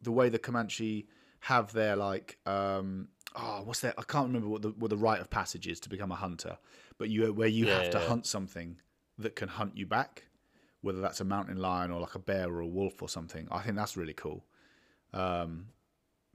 [0.00, 1.08] the way the Comanche
[1.40, 3.94] have their like um, oh what's that?
[3.98, 6.58] I can't remember what the what the rite of passage is to become a hunter,
[6.98, 8.06] but you where you Yeah, have to yeah.
[8.06, 8.80] hunt something
[9.18, 10.24] that can hunt you back,
[10.80, 13.48] whether that's a mountain lion or like a bear or a wolf or something.
[13.50, 14.44] I think that's really cool.
[15.12, 15.68] Um,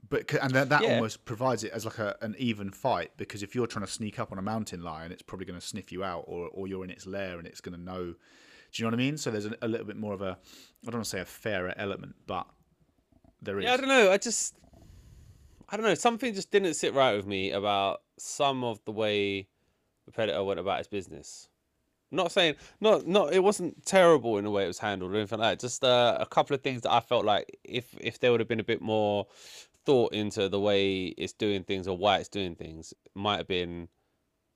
[0.08, 0.94] but and that, that Yeah.
[0.94, 4.18] almost provides it as like a, an even fight because if you're trying to sneak
[4.18, 6.84] up on a mountain lion, it's probably going to sniff you out, or or you're
[6.84, 8.14] in its lair and it's going to know.
[8.72, 9.16] Do you know what I mean?
[9.16, 10.36] So there's a, a little bit more of a
[10.86, 12.46] I don't want to say a fairer element, but
[13.40, 13.64] there is.
[13.64, 14.10] Yeah, I don't know.
[14.10, 14.56] I just,
[15.68, 15.94] I don't know.
[15.94, 19.48] Something just didn't sit right with me about some of the way
[20.06, 21.48] the predator went about his business.
[22.10, 23.32] Not saying, not, not.
[23.32, 25.60] It wasn't terrible in the way it was handled or anything like that.
[25.60, 28.48] Just uh, a couple of things that I felt like if if there would have
[28.48, 29.26] been a bit more
[29.86, 33.88] thought into the way it's doing things or why it's doing things, might have been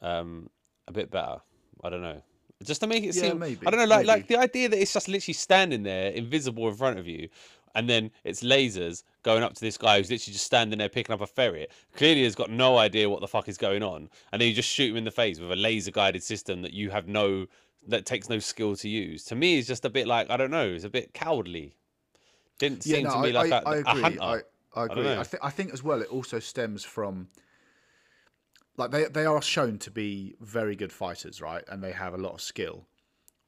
[0.01, 0.51] um,
[0.87, 1.39] a bit better.
[1.83, 2.23] I don't know.
[2.65, 4.81] Just to make it Yeah, seem, maybe, I don't know, like like the idea that
[4.81, 7.29] it's just literally standing there, invisible in front of you,
[7.75, 11.15] and then it's lasers going up to this guy who's literally just standing there picking
[11.15, 11.71] up a ferret.
[11.95, 14.69] Clearly, has got no idea what the fuck is going on, and then you just
[14.71, 17.47] shoot him in the face with a laser guided system that you have no,
[17.87, 19.25] that takes no skill to use.
[19.25, 21.77] To me, it's just a bit like I don't know, it's a bit cowardly.
[22.59, 24.03] Didn't yeah, seem no, to me I, like I, a, I a agree.
[24.03, 24.43] hunter.
[24.75, 25.09] I, I agree.
[25.09, 25.25] I, know.
[25.25, 27.29] thi- I think as well it also stems from
[28.77, 31.65] like they they are shown to be very good fighters, right?
[31.69, 32.87] And they have a lot of skill.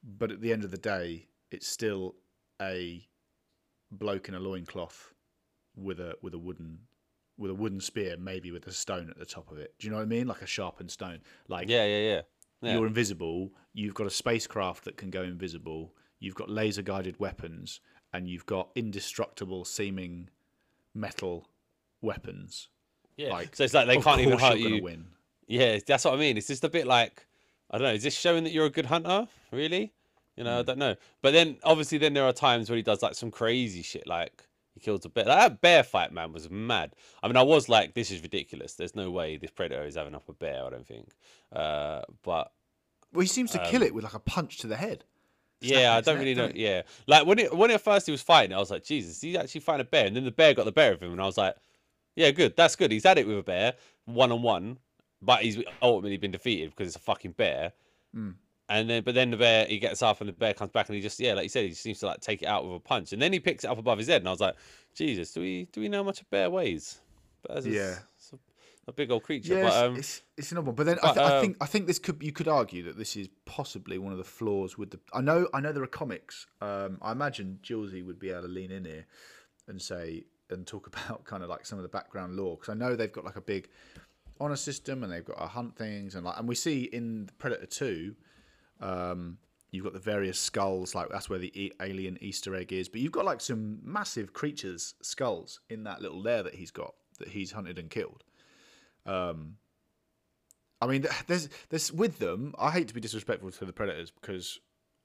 [0.03, 2.15] But at the end of the day, it's still
[2.61, 3.07] a
[3.91, 5.13] bloke in a loincloth
[5.77, 6.81] with a with a wooden
[7.39, 9.75] with a wooden spear, maybe with a stone at the top of it.
[9.79, 10.27] Do you know what I mean?
[10.27, 11.21] Like a sharpened stone.
[11.49, 12.21] Like yeah, yeah, yeah.
[12.61, 12.75] yeah.
[12.75, 13.51] you're invisible.
[13.73, 15.95] You've got a spacecraft that can go invisible.
[16.19, 17.81] You've got laser guided weapons,
[18.13, 20.29] and you've got indestructible seeming
[20.95, 21.49] metal
[22.01, 22.69] weapons.
[23.17, 23.31] yeah.
[23.31, 24.83] like, so it's like they can't even hurt you're.
[24.83, 25.07] Win.
[25.47, 26.37] Yeah, that's what I mean.
[26.37, 27.27] It's just a bit like
[27.71, 27.95] I don't know.
[27.95, 29.29] Is this showing that you're a good hunter?
[29.53, 29.93] Really?
[30.37, 30.97] You know, I don't know.
[31.23, 34.47] But then obviously, then there are times where he does like some crazy shit, like
[34.75, 35.25] he kills a bear.
[35.25, 36.95] Like, that bear fight, man, was mad.
[37.23, 38.75] I mean, I was like, this is ridiculous.
[38.75, 40.65] There's no way this predator is having up a bear.
[40.65, 41.09] I don't think.
[41.53, 42.53] Uh, but
[43.13, 45.05] Well, he seems to Um, kill it with like a punch to the head.
[45.61, 46.51] Yeah, I don't really know.
[46.55, 49.37] Yeah, like when it when at first he was fighting, I was like, Jesus, he's
[49.37, 51.27] actually fighting a bear, and then the bear got the bear of him, and I
[51.27, 51.55] was like,
[52.17, 52.91] Yeah, good, that's good.
[52.91, 53.75] He's had it with a bear,
[54.07, 54.79] one on one,
[55.23, 57.73] but he's ultimately been defeated because it's a fucking bear.
[58.17, 58.35] Mm.
[58.69, 60.97] And then, but then the bear he gets up, and the bear comes back, and
[60.97, 62.77] he just yeah, like you said, he just seems to like take it out with
[62.77, 64.57] a punch, and then he picks it up above his head, and I was like,
[64.95, 67.01] Jesus, do we do we know how much a bear weighs?
[67.43, 67.97] But as Yeah.
[68.87, 69.55] A, big old creature.
[69.55, 70.75] Yeah, but, it's, um, it's it's an odd one.
[70.75, 72.83] But then I, but, th- I um, think I think this could you could argue
[72.85, 75.01] that this is possibly one of the flaws with the.
[75.13, 76.47] I know I know there are comics.
[76.61, 79.07] Um, I imagine Julesy would be able to lean in here
[79.69, 82.75] and say and talk about kind of like some of the background lore because I
[82.75, 83.69] know they've got like a big
[84.41, 87.67] honor system and they've got to hunt things and like and we see in Predator
[87.67, 88.15] Two.
[88.81, 89.39] Um,
[89.71, 92.89] you've got the various skulls, like that's where the e- alien Easter egg is.
[92.89, 96.95] But you've got like some massive creatures' skulls in that little lair that he's got
[97.19, 98.25] that he's hunted and killed.
[99.11, 99.57] Um,
[100.81, 102.55] I mean, there's there's with them.
[102.59, 104.59] I hate to be disrespectful to the Predators because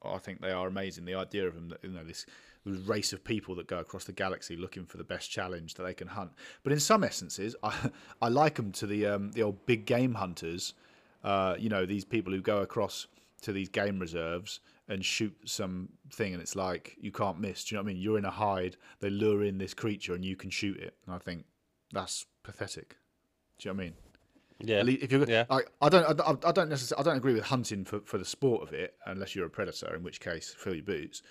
[0.03, 1.05] I think they are amazing.
[1.05, 2.25] The idea of them, you know, this
[2.65, 5.93] race of people that go across the galaxy looking for the best challenge that they
[5.93, 6.31] can hunt.
[6.63, 7.73] But in some essences, I
[8.21, 10.73] I like them to the um, the old big game hunters.
[11.23, 13.07] Uh, you know, these people who go across
[13.41, 17.65] to these game reserves and shoot something, and it's like you can't miss.
[17.65, 18.01] Do you know what I mean?
[18.01, 20.95] You're in a hide, they lure in this creature, and you can shoot it.
[21.05, 21.45] And I think
[21.91, 22.97] that's pathetic.
[23.59, 23.93] Do you know what I mean?
[24.59, 24.83] Yeah.
[24.85, 25.45] If you're, Yeah.
[25.49, 28.25] like, I don't, I, I don't necessarily, I don't agree with hunting for, for the
[28.25, 31.21] sport of it, unless you're a predator, in which case fill your boots.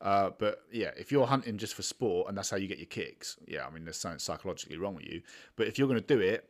[0.00, 2.86] Uh, but yeah, if you're hunting just for sport and that's how you get your
[2.86, 5.22] kicks, yeah, I mean, there's something psychologically wrong with you.
[5.56, 6.48] But if you're going to do it,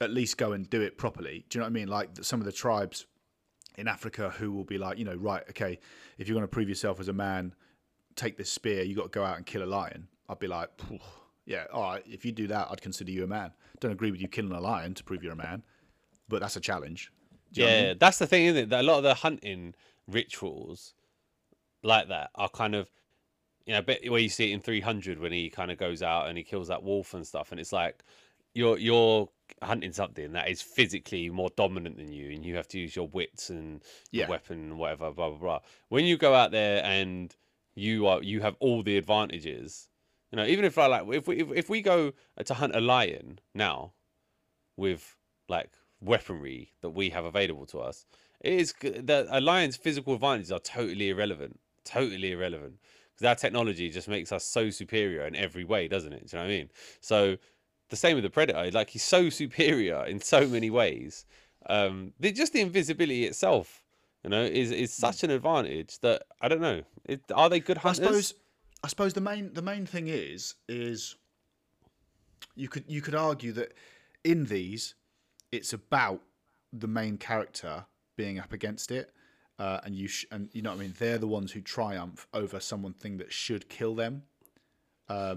[0.00, 1.44] at least go and do it properly.
[1.48, 1.88] Do you know what I mean?
[1.88, 3.06] Like some of the tribes
[3.78, 5.78] in Africa who will be like, you know, right, okay,
[6.18, 7.54] if you're going to prove yourself as a man,
[8.16, 8.82] take this spear.
[8.82, 10.08] You got to go out and kill a lion.
[10.28, 10.98] I'd be like, "Phew,
[11.46, 12.02] yeah, all right.
[12.06, 13.52] If you do that, I'd consider you a man.
[13.82, 15.64] Don't agree with you killing a lion to prove you're a man,
[16.28, 17.12] but that's a challenge.
[17.52, 17.94] Do you know what I Yeah, mean?
[17.98, 18.68] that's the thing, isn't it?
[18.70, 19.74] That a lot of the hunting
[20.08, 20.94] rituals
[21.82, 22.90] like that are kind of,
[23.66, 26.28] you know, bit where you see it in 300 when he kind of goes out
[26.28, 28.04] and he kills that wolf and stuff, and it's like
[28.54, 29.28] you're you're
[29.62, 33.08] hunting something that is physically more dominant than you, and you have to use your
[33.08, 33.82] wits and
[34.14, 34.26] your Yeah.
[34.26, 35.60] weapon and whatever, blah blah blah.
[35.88, 37.34] When you go out there and
[37.74, 39.88] you are you have all the advantages,
[40.32, 42.12] you know, even if I like if we if, if we go
[42.42, 43.92] to hunt a lion now,
[44.76, 45.16] with
[45.48, 45.70] like
[46.00, 48.06] weaponry that we have available to us,
[48.40, 52.78] it is the a lion's physical advantages are totally irrelevant, totally irrelevant
[53.14, 56.30] because our technology just makes us so superior in every way, doesn't it?
[56.30, 56.70] Do you know what I mean?
[57.00, 57.36] So
[57.90, 61.26] the same with the predator, like he's so superior in so many ways.
[61.68, 63.82] Um, just the invisibility itself,
[64.24, 66.82] you know, is is such an advantage that I don't know.
[67.04, 68.28] It, are they good I hunters?
[68.28, 68.34] suppose
[68.84, 71.16] I suppose the main the main thing is is
[72.54, 73.74] you could you could argue that
[74.24, 74.94] in these
[75.50, 76.20] it's about
[76.72, 77.84] the main character
[78.16, 79.12] being up against it
[79.58, 82.26] uh, and you sh- and you know what I mean they're the ones who triumph
[82.32, 84.22] over someone thing that should kill them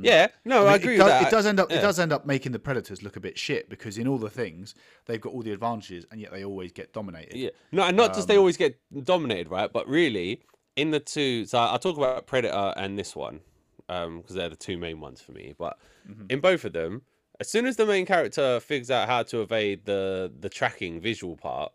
[0.03, 1.27] yeah, no, I, mean, agree it, with does, that.
[1.27, 1.77] it does end up yeah.
[1.77, 4.29] it does end up making the predators look a bit shit because in all the
[4.29, 4.73] things
[5.05, 8.11] they've got all the advantages and yet they always get dominated Yeah, no, and not
[8.11, 9.71] Um, just they always get dominated, right?
[9.71, 10.43] But really,
[10.75, 13.41] in the two, so I- I'll talk about Predator and this one
[13.87, 15.53] because they're the two main ones for me.
[15.57, 16.25] But Mm-hmm.
[16.29, 17.03] in both of them,
[17.39, 21.35] as soon as the main character figures out how to evade the the tracking visual
[21.37, 21.73] part,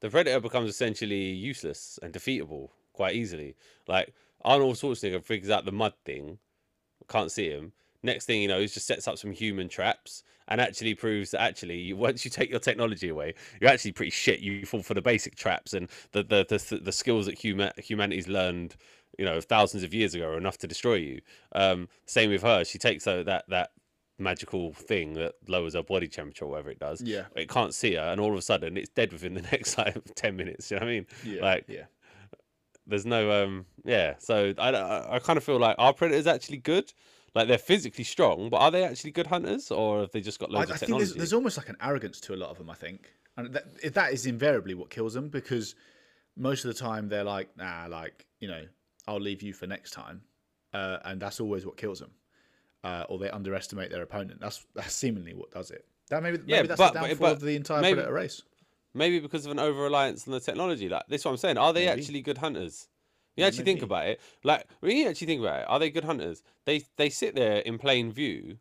[0.00, 3.56] the Predator becomes essentially useless and defeatable quite easily.
[3.88, 6.38] Like Arnold Schwarzenegger figures out the mud thing,
[7.08, 7.72] can't see him.
[8.02, 11.40] Next thing you know, he just sets up some human traps and actually proves that
[11.40, 14.40] actually, you, once you take your technology away, you're actually pretty shit.
[14.40, 18.28] You fall for the basic traps and the the the, the skills that human, humanity's
[18.28, 18.76] learned,
[19.18, 21.20] you know, thousands of years ago are enough to destroy you.
[21.54, 22.64] Um, same with her.
[22.64, 23.70] She takes uh, that that
[24.18, 27.00] magical thing that lowers her body temperature or whatever it does.
[27.00, 27.24] Yeah.
[27.34, 29.96] It can't see her, and all of a sudden it's dead within the next like
[30.16, 30.70] ten minutes.
[30.70, 31.06] You know what I mean?
[31.24, 31.84] yeah Like yeah
[32.86, 36.26] there's no um yeah so i i, I kind of feel like our predator is
[36.26, 36.92] actually good
[37.34, 40.50] like they're physically strong but are they actually good hunters or have they just got
[40.50, 42.58] loads I of think technology there's, there's almost like an arrogance to a lot of
[42.58, 42.68] them.
[42.70, 45.74] I think, and that, that is invariably what kills them because
[46.36, 48.64] most of the time they're like, nah, like you know,
[49.06, 50.22] I'll leave you for next time,
[50.74, 52.10] uh, and that's always what kills them,
[52.84, 54.40] uh, or they underestimate their opponent.
[54.40, 55.84] That's that's seemingly what does it.
[56.08, 58.42] That maybe, maybe Yeah, that's but- the downfall but of the entire maybe- predator race.
[58.94, 61.56] maybe because of an over reliance on the technology like this is what i'm saying
[61.56, 62.00] are they Maybe.
[62.00, 62.88] actually good hunters
[63.40, 64.20] you actually think about it.
[64.44, 66.42] Like when you actually think about it are they good hunters?
[66.66, 68.58] They they sit there in plain view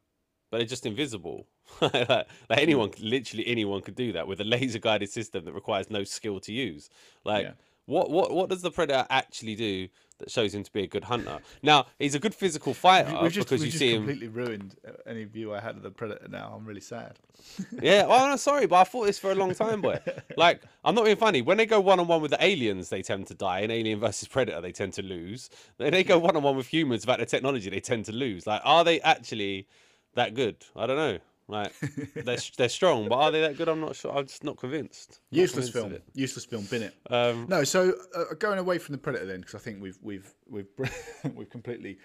[0.50, 1.48] but they're just invisible.
[1.82, 2.54] Like, like hmm.
[2.58, 6.40] anyone literally anyone could do that with a laser guided system that requires no skill
[6.40, 6.90] to use.
[7.24, 7.52] Like Yeah.
[7.90, 9.88] What what what does the predator actually do
[10.20, 13.32] that shows him to be a good hunter now he's a good physical fighter We've
[13.32, 15.84] just, because we've you just see him completely ruined uh, any view I had of
[15.84, 16.28] the predator.
[16.28, 17.18] Now I'm really sad.
[17.82, 20.00] Yeah, well, I'm sorry, but I thought this for a long time, boy.
[20.38, 21.42] Like, I'm not being funny.
[21.42, 23.60] When they go one on one with the aliens, they tend to die.
[23.60, 25.50] In Alien versus Predator, they tend to lose.
[25.78, 28.46] When they go one on one with humans about the technology, they tend to lose.
[28.46, 29.68] Like, are they actually
[30.16, 30.58] that good?
[30.76, 31.20] I don't know.
[31.50, 31.74] Like,
[32.14, 33.68] they're they're strong, but are they that good?
[33.68, 34.16] I'm not sure.
[34.16, 35.20] I'm just not convinced.
[35.32, 36.14] Not Useless convinced film.
[36.14, 36.66] Useless film.
[36.66, 36.96] Bin it.
[37.10, 40.32] Um, No, so uh, going away from the predator then, because I think we've we've
[40.48, 40.68] we've
[41.34, 41.98] we've completely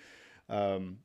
[0.48, 0.96] um,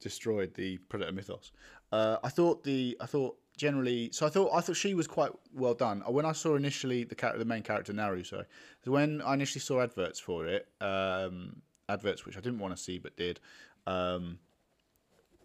[0.00, 1.52] destroyed the predator mythos.
[1.92, 5.32] Uh, I thought the I thought generally, so I thought I thought she was quite
[5.52, 6.00] well done.
[6.08, 8.46] When I saw initially the character, the main character Naru, sorry,
[8.82, 11.56] so when I initially saw adverts for it, um,
[11.90, 13.38] adverts which I didn't want to see but did.
[13.86, 14.38] Um,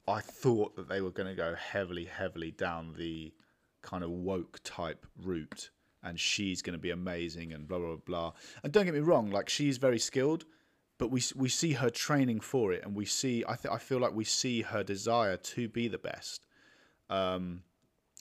[0.07, 3.33] I thought that they were going to go heavily, heavily down the
[3.81, 5.69] kind of woke type route,
[6.03, 8.33] and she's going to be amazing and blah blah blah.
[8.63, 10.45] And don't get me wrong, like she's very skilled,
[10.97, 13.99] but we we see her training for it, and we see I th- I feel
[13.99, 16.45] like we see her desire to be the best,
[17.09, 17.63] um,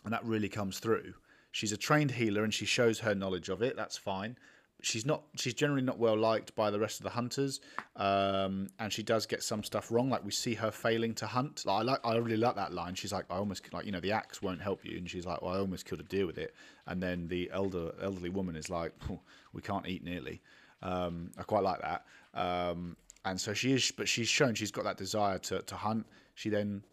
[0.04, 1.14] and that really comes through.
[1.52, 3.76] She's a trained healer, and she shows her knowledge of it.
[3.76, 4.36] That's fine.
[4.84, 7.60] She's not she's generally not well liked by the rest of the hunters,
[7.96, 10.10] um, and she does get some stuff wrong.
[10.10, 11.64] Like we see her failing to hunt.
[11.66, 12.94] Like, I like I really like that line.
[12.94, 15.42] She's like, I almost like you know the axe won't help you, and she's like,
[15.42, 16.54] well, I almost killed a deer with it.
[16.86, 19.20] And then the elder elderly woman is like, "Phew,
[19.52, 20.42] we can't eat nearly.
[20.82, 22.04] Um, I quite like that.
[22.34, 26.06] Um, and so she is, but she's shown she's got that desire to to hunt.
[26.34, 26.84] She then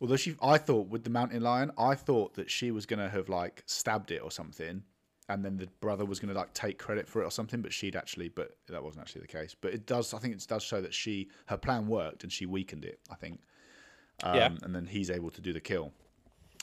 [0.00, 3.08] although she i thought with the mountain lion i thought that she was going to
[3.08, 4.82] have like stabbed it or something
[5.28, 7.72] and then the brother was going to like take credit for it or something but
[7.72, 10.62] she'd actually but that wasn't actually the case but it does i think it does
[10.62, 13.40] show that she her plan worked and she weakened it i think
[14.22, 14.50] um, Yeah.
[14.62, 15.92] and then he's able to do the kill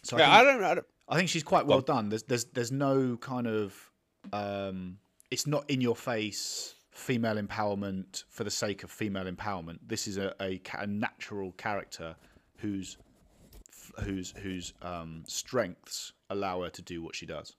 [0.03, 0.63] so Yeah, I, I don't.
[0.63, 3.91] I don't I think she's quite well done there's there's there's no kind of
[4.33, 4.97] um
[5.31, 10.17] it's not in your face female empowerment for the sake of female empowerment this is
[10.17, 12.15] a, a, a natural character
[12.57, 12.97] whose
[14.03, 17.55] whose whose um, strengths allow her to do what she does.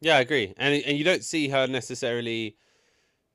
[0.00, 0.54] Yeah, I agree.
[0.56, 2.56] And and you don't see her necessarily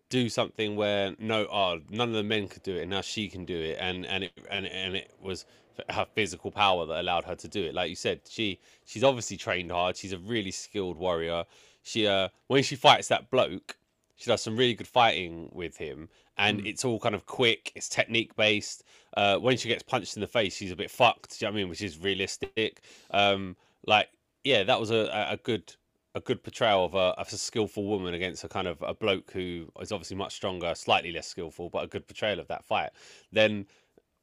[0.09, 3.29] do something where no, oh, none of the men could do it, and now she
[3.29, 5.45] can do it, and and it and and it was
[5.89, 7.75] her physical power that allowed her to do it.
[7.75, 9.97] Like you said, she she's obviously trained hard.
[9.97, 11.45] She's a really skilled warrior.
[11.83, 13.77] She uh when she fights that bloke,
[14.15, 17.71] she does some really good fighting with him, and it's all kind of quick.
[17.75, 18.83] It's technique based.
[19.17, 21.39] Uh, when she gets punched in the face, she's a bit fucked.
[21.39, 21.69] Do you know what I mean?
[21.69, 22.81] Which is realistic.
[23.11, 23.55] Um,
[23.87, 24.09] like
[24.43, 25.75] yeah, that was a- a good
[26.15, 29.31] a good portrayal of a, of a skillful woman against a kind of a bloke
[29.31, 32.91] who is obviously much stronger, slightly less skillful, but a good portrayal of that fight.
[33.31, 33.67] Then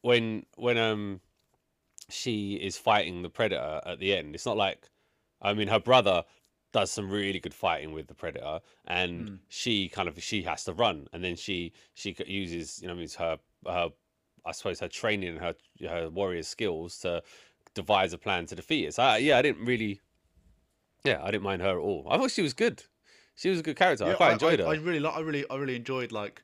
[0.01, 1.21] when when um
[2.09, 4.89] she is fighting the predator at the end, it's not like
[5.43, 6.25] I mean her brother
[6.73, 10.73] does some really good fighting with the predator and she kind of she has to
[10.73, 13.91] run and then she she uses you know means her her
[14.47, 15.55] I suppose her training and her
[15.87, 17.23] her warrior skills to
[17.75, 18.95] devise a plan to defeat it.
[18.95, 20.01] So I, yeah, I didn't really
[21.05, 22.07] yeah, I didn't mind her at all.
[22.09, 22.85] I thought she was good.
[23.35, 24.05] She was a good character.
[24.05, 24.67] I quite enjoyed her.
[24.67, 26.43] I really, like, I really, I really enjoyed like,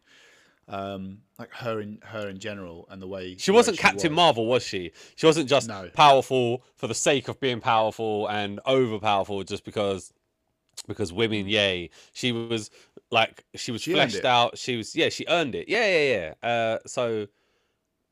[0.69, 4.17] um, like her in her in general and the way She the wasn't Captain was.
[4.17, 4.93] Marvel, was she?
[5.17, 5.89] She wasn't just No.
[5.95, 10.13] powerful for the sake of being powerful and overpowerful just because
[10.87, 11.91] because women, yay.
[12.13, 12.71] She was
[13.11, 14.59] like she was She fleshed out.
[14.59, 15.69] She was yeah, she earned it.
[15.69, 16.49] Yeah, yeah, yeah.
[16.49, 17.29] Uh, so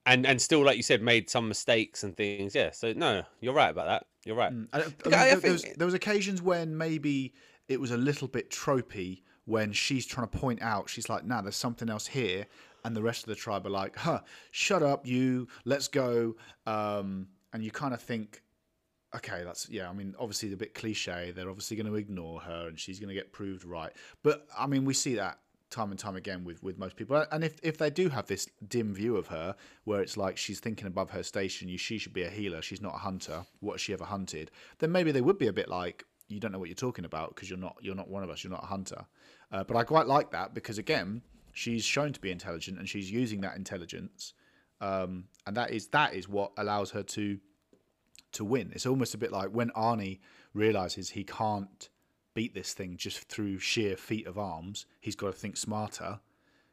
[0.06, 2.54] and and still like you said, made some mistakes and things.
[2.54, 2.70] Yeah.
[2.70, 4.06] So no, you're right about that.
[4.24, 4.50] You're right.
[4.52, 7.34] And, I- I mean, Look, I- I there, there was, there was occasions when maybe
[7.68, 10.88] it was a little bit tropey when she's trying to point out.
[10.88, 12.46] She's like, "Nah, there's something else here,"
[12.84, 15.46] and the rest of the tribe are like, "Huh, shut up, you.
[15.64, 16.36] Let's go."
[16.66, 18.42] Um, and you kind of think,
[19.14, 19.88] okay, that's yeah.
[19.88, 21.32] I mean, obviously a bit cliche.
[21.34, 23.92] They're obviously going to ignore her, and she's going to get proved right.
[24.22, 25.38] But I mean, we see that
[25.76, 27.24] time and time again with with most people.
[27.30, 29.54] And if if they do have this dim view of her,
[29.84, 32.62] where it's like she's thinking above her station, you she should be a healer.
[32.62, 33.44] She's not a hunter.
[33.60, 34.50] What she ever hunted?
[34.78, 36.04] Then maybe they would be a bit like.
[36.28, 38.42] You don't know what you're talking about because you're not you're not one of us.
[38.42, 39.04] You're not a hunter.
[39.52, 41.22] Uh, but I quite like that because again,
[41.52, 44.34] she's shown to be intelligent and she's using that intelligence,
[44.80, 47.38] um, and that is that is what allows her to
[48.32, 48.72] to win.
[48.74, 50.18] It's almost a bit like when Arnie
[50.52, 51.88] realizes he can't
[52.36, 54.84] beat this thing just through sheer feat of arms.
[55.00, 56.20] He's got to think smarter.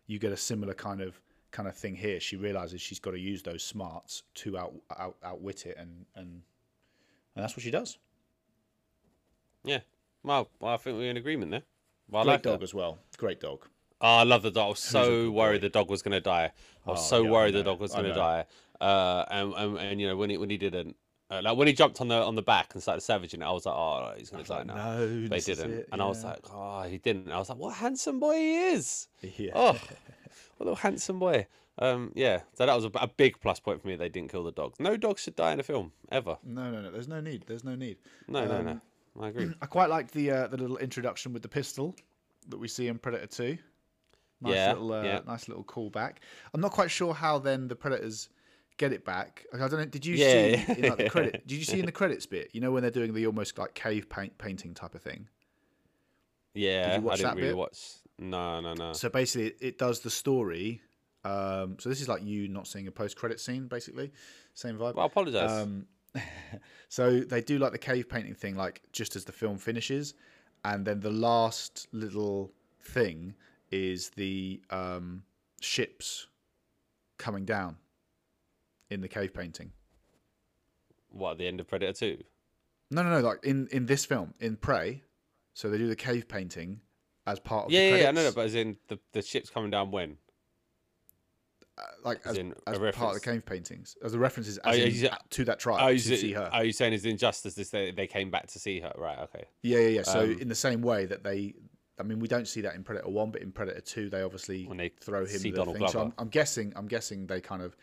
[0.06, 1.20] You get a similar kind of
[1.52, 2.20] kind of thing here.
[2.20, 6.42] She realizes she's got to use those smarts to out, out outwit it, and and
[7.36, 7.98] and that's what she does.
[9.64, 9.80] Yeah.
[10.24, 11.64] Well, I think we're in agreement there.
[12.10, 12.64] Well, I Great like dog that.
[12.66, 13.00] as well.
[13.18, 13.66] Great dog.
[14.02, 14.66] Oh, I love the dog.
[14.66, 16.52] I was so worried the dog was going to die.
[16.86, 18.46] I was Oh, so yeah, worried the dog was going to die.
[18.82, 20.98] Uh, and, and and you know when he when he didn't,
[21.32, 23.52] uh, like when he jumped on the on the back and started savaging it, I
[23.52, 24.76] was like, oh, he's to die like, now.
[24.76, 27.32] no, They didn't, it, and I was like, oh, he didn't.
[27.32, 29.08] I was like, what a handsome boy he is.
[29.22, 29.52] Yeah.
[29.56, 29.82] Oh, what
[30.60, 31.48] a little handsome boy.
[31.80, 32.42] Um, yeah.
[32.54, 33.96] So that was a, a big plus point for me.
[33.96, 34.80] They didn't kill the dogs.
[34.80, 36.38] No dogs should die in a film ever.
[36.44, 36.92] No, no, no.
[36.92, 37.46] There's no need.
[37.48, 37.98] There's no need.
[38.28, 38.82] No, no, Um, no.
[39.22, 39.50] I agree.
[39.62, 41.96] I quite like the uh, the little introduction with the pistol
[42.50, 43.58] that we see in Predator Two.
[44.42, 45.20] Nice Yeah, little, uh, yeah.
[45.26, 46.18] nice little callback.
[46.54, 48.30] I'm not quite sure how then the Predators
[48.78, 49.46] get it back.
[49.52, 49.86] Like, I don't know.
[49.86, 50.28] Did you Yeah,
[50.66, 51.44] see in like the credit?
[51.48, 52.50] Did you see in the credits bit?
[52.54, 55.28] You know when they're doing the almost like cave paint painting type of thing.
[56.54, 57.58] Yeah, I watch didn't that really bit?
[57.58, 57.80] watch.
[58.20, 58.94] No, no, no.
[58.94, 60.82] So basically, it, does the story.
[61.26, 64.12] Um, so this is like you not seeing a post credit scene, basically.
[64.54, 64.96] Same vibe.
[64.96, 65.52] Well, I apologise.
[65.52, 65.88] Um,
[66.90, 70.14] so they do like the cave painting thing, like just as the film finishes,
[70.64, 72.52] and then the last little
[72.84, 73.34] thing
[73.72, 75.24] is the um,
[75.60, 76.28] ships
[77.18, 77.78] coming down
[78.90, 79.72] in the cave painting.
[81.10, 82.24] what at the end of Predator Two?
[82.92, 83.20] No, no, no.
[83.28, 85.04] Like in in this film, in Prey,
[85.54, 86.82] so they do the cave painting
[87.26, 89.00] as part of Yeah, the yeah, credits, yeah, I know that, but as in the
[89.14, 90.18] the ship's coming down when?
[92.04, 94.86] like as as, as part of the cave paintings, as the references Oh, as yeah,
[94.86, 96.50] in, you to that tribe Are to you, see her.
[96.52, 98.92] are you saying it's injustice this they, they came back to see her?
[98.96, 99.46] Right, okay.
[99.64, 100.04] Yeah, yeah, yeah.
[100.04, 101.56] So Um, in the same way that they,
[102.00, 104.66] I mean, we don't see that in Predator One, but in Predator Two, they obviously
[104.66, 105.88] When they throw him see the Donald thing.
[105.88, 106.06] So Glover.
[106.06, 107.76] I'm, I'm guessing, I'm guessing they kind of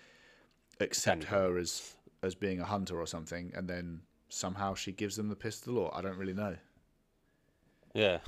[0.80, 5.28] accept her as as being a hunter or something, and then somehow she gives them
[5.28, 6.56] the pistol, or I don't really know.
[7.94, 8.18] Yeah.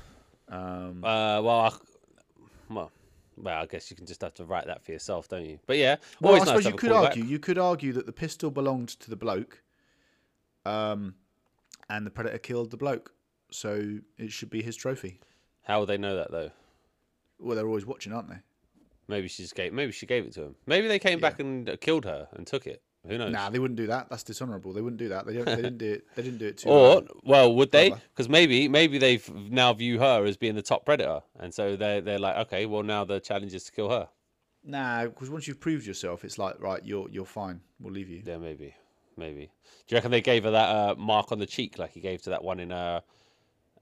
[0.49, 1.73] Um, Uh, well, I,
[2.71, 2.91] well,
[3.37, 5.59] well, I guess you can just have to write that for yourself, don't you?
[5.67, 8.51] But yeah, well, I nice suppose you could argue, you could argue that the pistol
[8.51, 9.63] belonged to the bloke,
[10.65, 11.15] um,
[11.89, 13.13] and the predator killed the bloke,
[13.51, 15.21] so it should be his trophy.
[15.65, 16.51] How would they know that though?
[17.39, 18.39] Well, they're always watching, aren't they?
[19.09, 19.73] Maybe she just gave.
[19.73, 20.55] Maybe she gave it to him.
[20.67, 22.83] Maybe they came back and uh, killed her and took it.
[23.07, 23.33] Who knows?
[23.33, 24.09] Nah, they wouldn't do that.
[24.11, 24.73] That's dishonourable.
[24.73, 25.27] They wouldn't do that.
[25.27, 25.45] They don't.
[25.45, 26.07] They didn't do it.
[26.15, 26.69] They didn't do it too.
[26.69, 27.91] Or uh, well, would they?
[27.91, 32.01] Because maybe maybe they now view her as being the top predator, and so they
[32.01, 34.09] they're like, okay, well now the challenge is to kill her.
[34.65, 37.61] Nah, because once you've proved yourself, it's like right, you're you're fine.
[37.81, 38.23] We'll leave you.
[38.25, 38.75] Yeah, maybe,
[39.17, 39.51] maybe.
[39.89, 42.23] Do you reckon they gave her that uh, mark on the cheek like he gave
[42.23, 43.01] to that one in uh,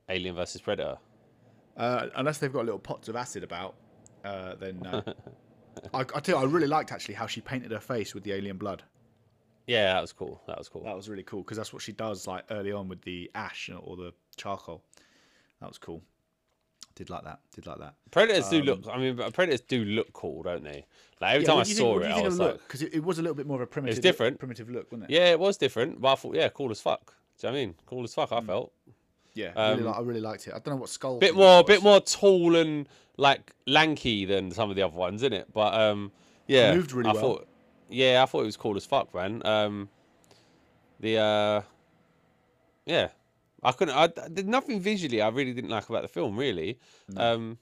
[0.09, 0.97] Alien versus Predator?
[1.77, 3.75] Uh, unless they've got little pots of acid about,
[4.25, 5.03] uh, then no.
[5.95, 8.33] I, I tell you, I really liked actually how she painted her face with the
[8.33, 8.83] alien blood.
[9.66, 10.41] Yeah, that was cool.
[10.47, 10.83] That was cool.
[10.85, 13.71] That was really cool because that's what she does like early on with the ash
[13.83, 14.83] or the charcoal.
[15.61, 16.03] That was cool.
[16.97, 17.39] Did like that.
[17.55, 17.95] Did like that.
[18.11, 18.81] Predators do look.
[18.93, 20.85] I mean, predators do look cool, don't they?
[21.21, 22.59] Like every Yeah, time I what do you think- saw it, I was like.
[22.59, 24.39] Because it, it was a little bit more of a primitive, It's different.
[24.39, 25.14] primitive look, wasn't it?
[25.14, 27.14] yeah, it was different, but I thought, yeah, cool as fuck.
[27.41, 27.75] Do you know what I mean?
[27.87, 28.21] Cool as Hmm.
[28.23, 28.33] fuck.
[28.33, 28.73] I felt
[29.35, 30.51] Yeah, I really Um, li- I really liked it.
[30.55, 31.18] I don't know what skull.
[31.18, 35.22] bit more, it bit more tall and like lanky than some of the other ones,
[35.22, 35.53] isn't it?
[35.53, 36.11] But um,
[36.47, 37.22] yeah, Moved really I well.
[37.22, 37.49] Thought,
[37.89, 39.45] yeah, I thought it was cool as fuck, man.
[39.47, 39.89] Um,
[40.99, 41.62] the uh,
[42.87, 43.09] yeah,
[43.62, 43.95] I couldn't.
[43.95, 46.78] I, there's nothing visually I really didn't like about the film, really.
[47.16, 47.59] Um,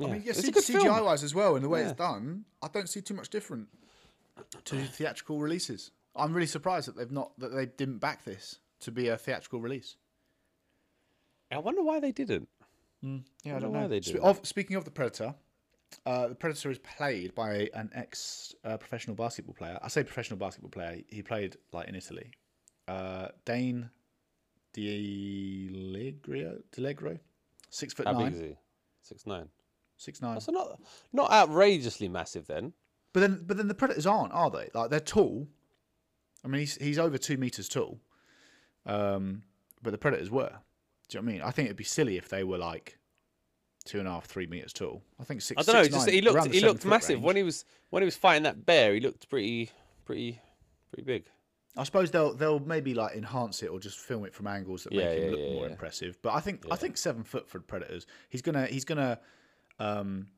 [0.00, 1.04] I mean, yeah, it's C- a good CGI film.
[1.04, 1.90] wise as well, and the way Yeah.
[1.90, 3.68] it's done, I don't see too much different
[4.64, 5.92] to theatrical releases.
[6.16, 9.60] I'm really surprised that they've not that they didn't back this to be a theatrical
[9.60, 9.96] release.
[11.50, 12.48] I wonder why they didn't.
[13.02, 13.88] Yeah, I Wonder don't why know.
[13.88, 15.34] they Spe- do of, speaking of the Predator,
[16.06, 19.78] uh, the Predator is played by an ex uh, professional basketball player.
[19.82, 21.00] I say professional basketball player.
[21.08, 22.30] He played like in Italy.
[22.86, 23.90] Uh, Dane
[24.74, 27.18] DiLiegro, DiLiegro,
[27.70, 28.56] six foot How big is he?
[29.02, 29.48] Six nine.
[29.96, 30.34] six nine.
[30.34, 30.78] That's not
[31.12, 32.72] not outrageously massive then.
[33.12, 34.70] But then, but then the predators aren't, are they?
[34.72, 35.46] Like they're tall.
[36.44, 37.98] I mean, he's he's over two meters tall.
[38.86, 39.42] Um,
[39.82, 40.52] but the predators were.
[41.08, 41.42] Do you know what I mean?
[41.42, 42.98] I think it'd be silly if they were like
[43.84, 45.02] two and a half, three meters tall.
[45.20, 45.60] I think six.
[45.60, 45.82] I don't know.
[45.82, 47.24] six, Just nine, he looked he looked massive range.
[47.24, 48.94] when he was when he was fighting that bear.
[48.94, 49.70] He looked pretty
[50.04, 50.40] pretty
[50.92, 51.24] pretty big.
[51.76, 54.92] I suppose they'll they'll maybe like enhance it or just film it from angles that
[54.92, 55.70] Yeah, make him yeah, look yeah, more yeah.
[55.72, 56.18] impressive.
[56.22, 58.06] But I think I think seven foot for predators.
[58.28, 59.18] He's gonna he's gonna.
[59.78, 60.28] Um,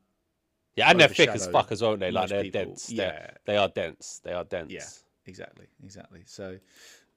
[0.75, 2.11] Yeah, and they're thick as fuck as well, aren't they?
[2.11, 2.65] Like they're people.
[2.65, 2.89] dense.
[2.89, 3.03] Yeah.
[3.11, 4.21] They're, they are dense.
[4.23, 4.71] They are dense.
[4.71, 4.85] Yeah,
[5.25, 6.23] exactly, exactly.
[6.25, 6.57] So,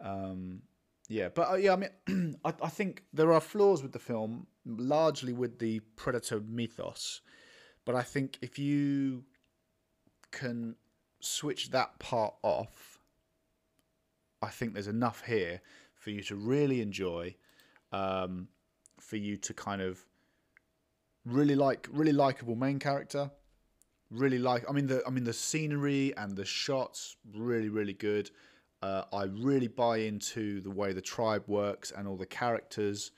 [0.01, 0.63] um,
[1.09, 4.47] yeah, but uh, yeah, I mean, I, I think there are flaws with the film,
[4.67, 7.23] largely with the predator mythos.
[7.85, 9.25] But I think if you
[10.31, 10.77] can
[11.21, 12.99] switch that part off,
[14.43, 15.63] I think there's enough here
[15.95, 17.35] for you to really enjoy,
[17.91, 18.49] um,
[19.01, 20.05] for you to kind of
[21.25, 23.31] really like really likable main character
[24.11, 28.31] really like i mean the i mean the scenery and the shots really really good
[28.83, 33.11] uh, i really buy into the way the tribe works and all the characters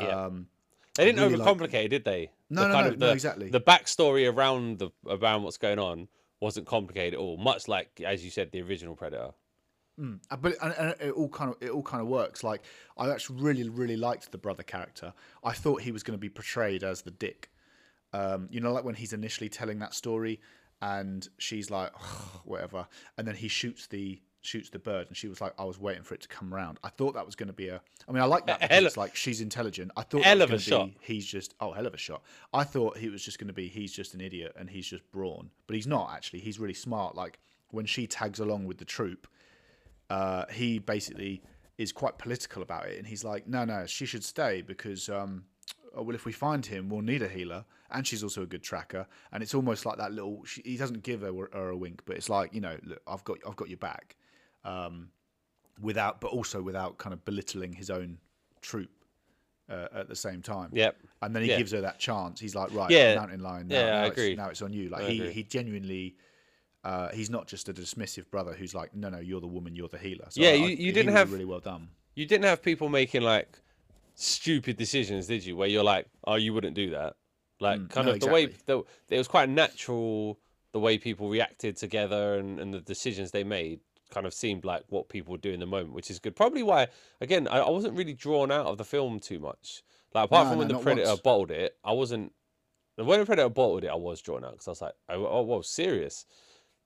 [0.00, 0.24] Yeah.
[0.26, 0.48] um
[0.96, 2.30] They didn't really like- overcomplicate it, did they?
[2.50, 3.48] No, The no, kind no, of no, the, exactly.
[3.50, 6.08] The backstory around the around what's going on
[6.40, 7.36] wasn't complicated at all.
[7.36, 9.30] Much like, as you said, the original Predator.
[9.98, 12.62] Uh, but and, and it all kind of it all kind of works like
[12.98, 15.12] i actually really really liked the brother character
[15.44, 17.48] i thought he was going to be portrayed as the dick
[18.12, 20.40] um you know like when he's initially telling that story
[20.82, 21.92] and she's like
[22.44, 25.78] whatever and then he shoots the shoots the bird and she was like i was
[25.78, 28.12] waiting for it to come around i thought that was going to be a i
[28.12, 29.90] mean i like that Hell- it's like she's intelligent.
[29.96, 30.86] I thought hell of a shot.
[30.86, 32.22] be, he's just oh hell of a shot.
[32.52, 35.10] I thought he was just going to be he's just an idiot and he's just
[35.12, 35.50] brawn.
[35.66, 36.40] But he's not actually.
[36.40, 37.14] He's really smart.
[37.14, 37.38] Like
[37.70, 39.26] when she tags along with the troop
[40.10, 41.42] uh, he basically
[41.78, 45.44] is quite political about it, and he's like, "No, no, she should stay because, um,
[45.94, 48.62] oh, well, if we find him, we'll need a healer, and she's also a good
[48.62, 50.44] tracker." And it's almost like that little.
[50.44, 53.24] She, he doesn't give her, her a wink, but it's like, you know, look, I've
[53.24, 54.16] got, I've got your back,
[54.64, 55.08] um,
[55.80, 58.18] without, but also without kind of belittling his own
[58.62, 58.90] troop
[59.70, 60.70] uh, at the same time.
[60.72, 60.96] Yep.
[61.22, 61.58] And then he Yeah.
[61.58, 62.38] gives her that chance.
[62.40, 63.14] He's like, right, Yeah.
[63.14, 63.68] mountain lion.
[63.68, 64.32] Now, Yeah, I agree.
[64.32, 64.88] It's, now it's on you.
[64.90, 65.32] Like I he, agree.
[65.32, 66.16] he genuinely,
[66.84, 69.88] uh, he's not just a dismissive brother who's like, no, no, you're the woman, you're
[69.88, 70.26] the healer.
[70.28, 71.88] So Yeah, I- you- you didn't have- really well done.
[72.14, 73.58] You didn't have people making like
[74.14, 75.56] stupid decisions, did you?
[75.56, 77.16] Where you're like, oh, you wouldn't do that.
[77.60, 80.38] Like, kind no, of the way the, it was quite natural.
[80.72, 83.80] The way people reacted together and, and the decisions they made
[84.10, 86.36] kind of seemed like what people do in the moment, which is good.
[86.36, 86.88] Probably why,
[87.20, 89.82] again, I, I wasn't really drawn out of the film too much.
[90.14, 91.20] Like apart No, from when no, the predator once.
[91.20, 92.32] bottled it, I wasn't.
[92.96, 95.42] When the predator bottled it, I was drawn out because I was like, oh, oh,
[95.42, 96.26] whoa, serious.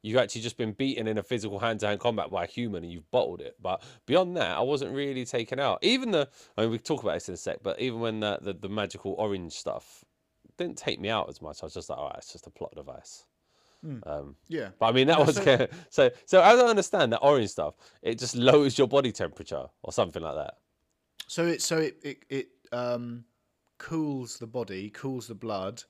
[0.01, 3.11] You've actually just been beaten in a physical hand-to-hand combat by a human, and you've
[3.11, 3.57] bottled it.
[3.61, 5.81] But beyond that, I wasn't really taken out.
[5.83, 7.59] Even the, I mean, we talk about this in a sec.
[7.63, 10.05] But even when the the, the magical orange stuff
[10.57, 12.75] didn't take me out as much, I was just like, oh, it's just a plot
[12.75, 13.25] device.
[14.05, 14.71] Um, Yeah.
[14.79, 16.11] but I mean, that Yeah, was so- kind of, so.
[16.27, 20.23] So as I understand that orange stuff, it just lowers your body temperature or something
[20.23, 20.55] like that.
[21.29, 23.25] So it so it it, it um,
[23.79, 25.85] cools the body, cools the blood,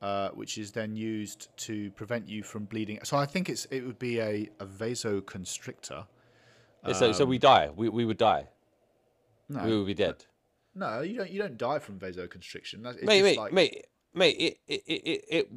[0.00, 2.98] uh, which is then used to prevent you from bleeding.
[3.02, 6.06] So I think it's it would be a, a vasoconstrictor.
[6.86, 7.70] Yeah, so so we die.
[7.74, 8.46] We we would die.
[9.48, 10.24] No, We would be dead.
[10.74, 12.82] no, you don't you don't die from vasoconstriction.
[12.82, 15.48] That's, it's mate, mate, like, mate, mate, it it, it, it,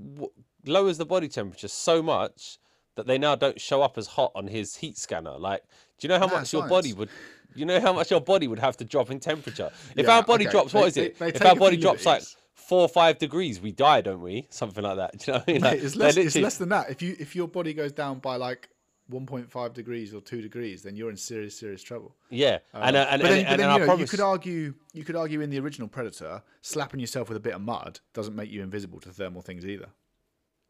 [0.66, 2.58] lowers the body temperature so much
[2.96, 5.38] that they now don't show up as hot on his heat scanner.
[5.38, 5.64] Like,
[5.98, 7.10] do you know how much your body would?
[7.56, 9.72] You know how much your body would have to drop in temperature.
[9.96, 11.20] If Yeah, our body okay, drops, they- what is it?
[11.20, 14.48] they if our body drops like four or five degrees, we die, don't we?
[14.50, 15.12] Something like that.
[15.20, 15.62] Do you know what I mean?
[15.62, 16.90] Like, Mate, it's less, it's less than that.
[16.90, 18.70] If you if your body goes down by like
[19.12, 22.16] 1.5 degrees or two degrees, then you're in serious serious trouble.
[22.30, 25.04] Yeah, and uh, and but then, and, but then, you, know, you could argue you
[25.04, 28.50] could argue in the original Predator, slapping yourself with a bit of mud doesn't make
[28.50, 29.90] you invisible to thermal things either.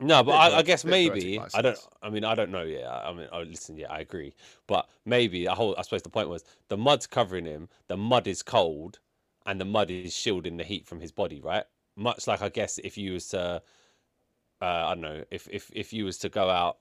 [0.02, 1.40] No, but I, I guess maybe.
[1.54, 1.78] I don't.
[2.02, 2.64] I mean, I don't know.
[2.64, 3.78] Yeah, I mean, oh, listen.
[3.78, 4.34] Yeah, I agree.
[4.68, 5.76] But maybe the whole.
[5.78, 7.70] I suppose the point was the mud's covering him.
[7.88, 9.00] The mud is cold,
[9.46, 11.40] and the mud is shielding the heat from his body.
[11.40, 11.66] Right.
[11.96, 13.62] Much like I guess if you was to,
[14.62, 16.78] uh, I don't know, if if if you was to go out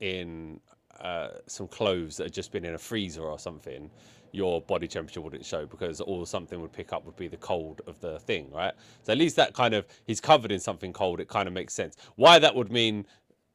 [0.00, 0.60] in
[1.00, 3.90] uh, some clothes that had just been in a freezer or something,
[4.34, 7.80] your body temperature wouldn't show because all something would pick up would be the cold
[7.86, 8.74] of the thing, right?
[9.02, 11.20] So at least that kind of he's covered in something cold.
[11.20, 11.96] It kind of makes sense.
[12.16, 13.06] Why that would mean,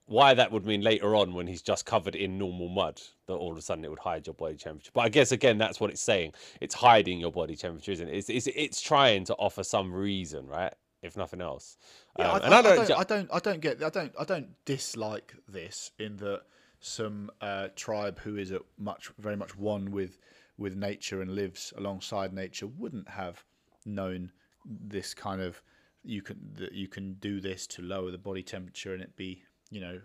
[0.05, 3.51] why that would mean later on when he's just covered in normal mud that all
[3.51, 4.91] of a sudden it would hide your body temperature.
[4.93, 6.33] But I guess again that's what it's saying.
[6.61, 8.15] It's hiding your body temperature, isn't it?
[8.15, 10.73] It's it's, it's trying to offer some reason, right?
[11.01, 11.77] If nothing else.
[12.17, 12.91] Yeah, Um, I, and I, I don't.
[12.91, 16.41] I don't, I don't get, I don't, I don't dislike this in that
[16.81, 20.17] some uh, tribe who is at much, very much one with
[20.59, 23.43] with nature and lives alongside nature wouldn't have
[23.85, 24.31] known
[24.65, 25.63] this kind of
[26.03, 29.41] you can that you can do this to lower the body temperature and it be
[29.71, 29.99] you know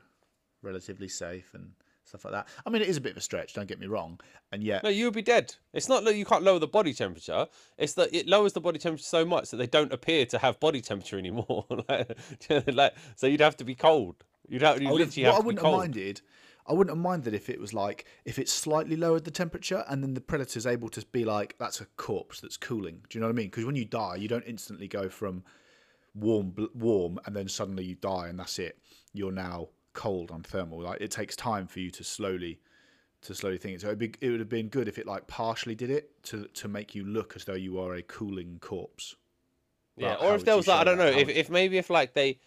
[0.63, 1.71] relatively safe and
[2.05, 2.49] stuff like that.
[2.65, 3.55] I mean, it is a bit of a stretch.
[3.55, 4.21] Don't get me wrong,
[4.53, 5.55] and yet No, you would be dead.
[5.73, 7.47] It's not that you can't lower the body temperature.
[7.79, 10.61] It's that it lowers the body temperature so much that they don't appear to have
[10.61, 11.67] body temperature anymore.
[11.89, 12.19] like,
[12.73, 14.17] like, so you'd have to be cold.
[14.49, 16.21] You'd have, you I literally what have I to be wouldn't have minded,
[16.67, 20.03] I wouldn't have minded if it was like if it slightly lowered the temperature and
[20.03, 23.03] then the predator's able to be like that's a corpse that's cooling.
[23.09, 23.49] Do you know what I mean?
[23.49, 25.45] Because when you die, you don't instantly go from
[26.15, 28.79] warm, bl- warm, and then suddenly you die and that's it.
[29.13, 30.81] You're now cold on thermal.
[30.81, 32.61] Like it takes time for you to slowly
[33.23, 33.81] to slowly think.
[33.81, 36.47] So it'd be, it would have been good if it like partially did it to
[36.55, 39.17] to make you look as though you are a cooling corpse.
[39.97, 42.15] Yeah, But or if there was like, I don't know, if, if maybe if like
[42.15, 42.39] they,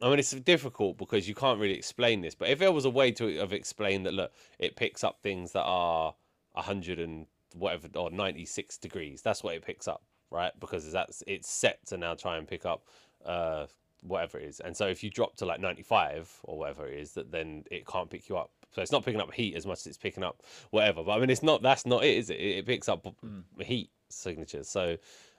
[0.00, 2.90] I mean, it's difficult because you can't really explain this, but if there was a
[2.90, 6.14] way to have explained that, look, it picks up things that are
[6.54, 10.52] a hundred and whatever or ninety six degrees, that's what it picks up, right?
[10.60, 12.84] Because that's it's set to now try and pick up
[13.24, 13.66] uh
[14.02, 16.98] whatever it is, and so if you drop to like ninety five or whatever it
[17.00, 18.50] is, that then it can't pick you up.
[18.74, 21.02] So it's not picking up heat as much as it's picking up whatever.
[21.02, 21.62] But I mean, it's not.
[21.62, 22.34] That's not it, is it?
[22.38, 23.40] It, it picks up Hmm.
[23.60, 24.68] heat signatures.
[24.68, 24.96] So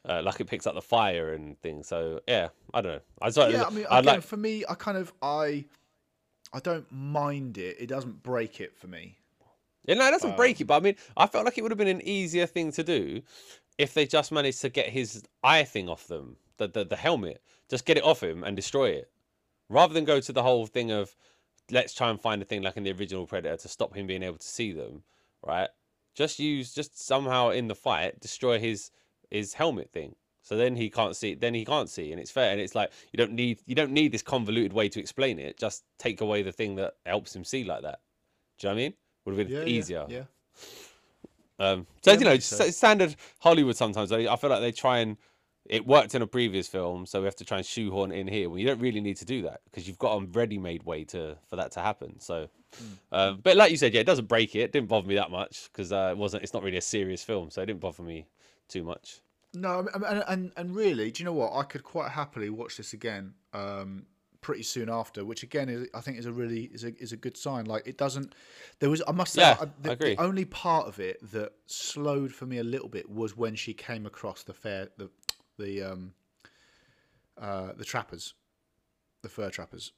[0.07, 1.87] uh, like it picks up the fire and things.
[1.87, 3.01] So yeah, I don't know.
[3.21, 5.65] I just yeah, I mean, again, like for me, I kind of I,
[6.53, 7.77] I don't mind it.
[7.79, 9.17] It doesn't break it for me.
[9.85, 10.65] yeah, no, it Um, doesn't break it.
[10.65, 13.21] But I mean, I felt like it would have been an easier thing to do
[13.77, 17.41] if they just managed to get his eye thing off them, the the, the helmet,
[17.69, 19.09] just get it off him and destroy it,
[19.69, 21.15] rather than go to the whole thing of
[21.71, 24.23] let's try and find a thing like in the original Predator to stop him being
[24.23, 25.03] able to see them,
[25.45, 25.69] right?
[26.15, 28.91] Just use just somehow in the fight destroy his
[29.31, 30.15] his helmet thing.
[30.41, 31.35] So then he can't see.
[31.35, 32.51] Then he can't see, and it's fair.
[32.51, 35.57] And it's like you don't need you don't need this convoluted way to explain it.
[35.59, 37.99] Just take away the thing that helps him see like that.
[38.57, 38.93] Do you know what I mean?
[39.25, 40.05] Would have been Yeah, easier.
[40.09, 40.23] Yeah.
[41.59, 42.77] Um, so Yeah, you know, sense.
[42.77, 43.75] standard Hollywood.
[43.75, 45.17] Sometimes I I feel like they try and
[45.65, 48.27] it worked in a previous film, so we have to try and shoehorn it in
[48.27, 48.49] here.
[48.49, 51.37] Well, you don't really need to do that because you've got a ready-made way to
[51.47, 52.19] for that to happen.
[52.19, 52.93] So, Hmm.
[53.11, 54.61] um, but like you said, yeah, it doesn't break it.
[54.61, 56.43] It didn't bother me that much because uh, it wasn't.
[56.43, 58.25] It's not really a serious film, so it didn't bother me
[58.69, 59.21] too much.
[59.53, 61.53] No, and, and and really, do you know what?
[61.55, 64.05] I could quite happily watch this again um,
[64.41, 67.17] pretty soon after, which again is I think is a really is a is a
[67.17, 67.65] good sign.
[67.65, 68.35] Like it doesn't.
[68.79, 70.15] There was I must say Yeah, I, I the, agree.
[70.15, 73.73] the only part of it that slowed for me a little bit was when she
[73.73, 75.09] came across the fair the
[75.57, 76.13] the um
[77.41, 78.35] uh the trappers,
[79.23, 79.93] the fur trappers.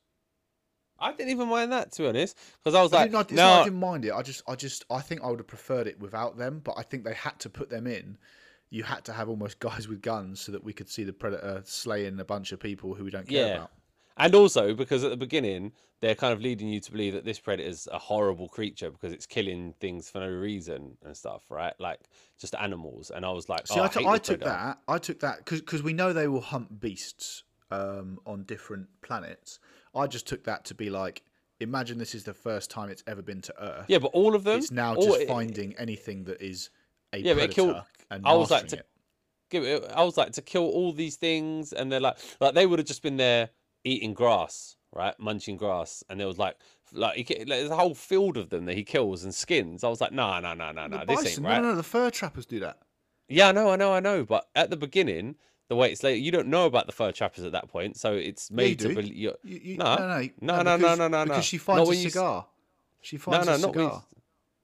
[1.00, 3.20] I didn't even mind that to be honest, because I was I like, didn't, I,
[3.20, 4.14] not I no, didn't mind it.
[4.14, 6.84] I just I just I think I would have preferred it without them, but I
[6.84, 8.18] think they had to put them in
[8.72, 11.62] you had to have almost guys with guns so that we could see the predator
[11.66, 13.54] slaying a bunch of people who we don't care Yeah.
[13.58, 13.72] about.
[14.18, 17.40] And also because at the beginning they're kind of leading you to believe that this
[17.40, 21.74] predator's a horrible creature because it's killing things for no reason and stuff, right?
[21.80, 22.00] Like
[22.40, 23.12] just animals.
[23.12, 24.78] And I was like, See, oh, I, I, t- hate I took that.
[24.88, 29.60] I took that because we know they will hunt beasts um, on different planets.
[29.96, 31.24] I just took that to be like,
[31.60, 33.86] imagine this is the first time it's ever been to Earth.
[33.88, 34.58] Yeah, but all of them.
[34.58, 36.70] it's now just it- finding anything that is
[37.14, 38.88] Yeah, but predator it killed- and I was like to- it.
[39.50, 42.66] give it, I was like to kill all these things, and they're like, like they
[42.66, 43.50] would have just been there
[43.84, 46.56] eating grass, right, munching grass, and there was like,
[46.94, 49.84] like, he, like there's a whole field of them that he kills and skins.
[49.84, 51.62] I was like, no, no, no, no, no, this ain't bison- right.
[51.62, 52.80] No, no, the fur trappers do that.
[53.28, 54.26] Yeah, I know, I know, I know.
[54.26, 55.36] But at the beginning,
[55.70, 58.14] the way it's later, you don't know about the fur trappers at that point, so
[58.14, 59.16] it's Yeah, you made to believe.
[59.16, 59.36] You're...
[59.44, 59.96] You, you, No.
[59.96, 61.24] no, no, No, no, no, because, no, no, no.
[61.26, 62.46] Because she finds a when s- cigar.
[63.00, 64.04] She finds no, a not when, cigar.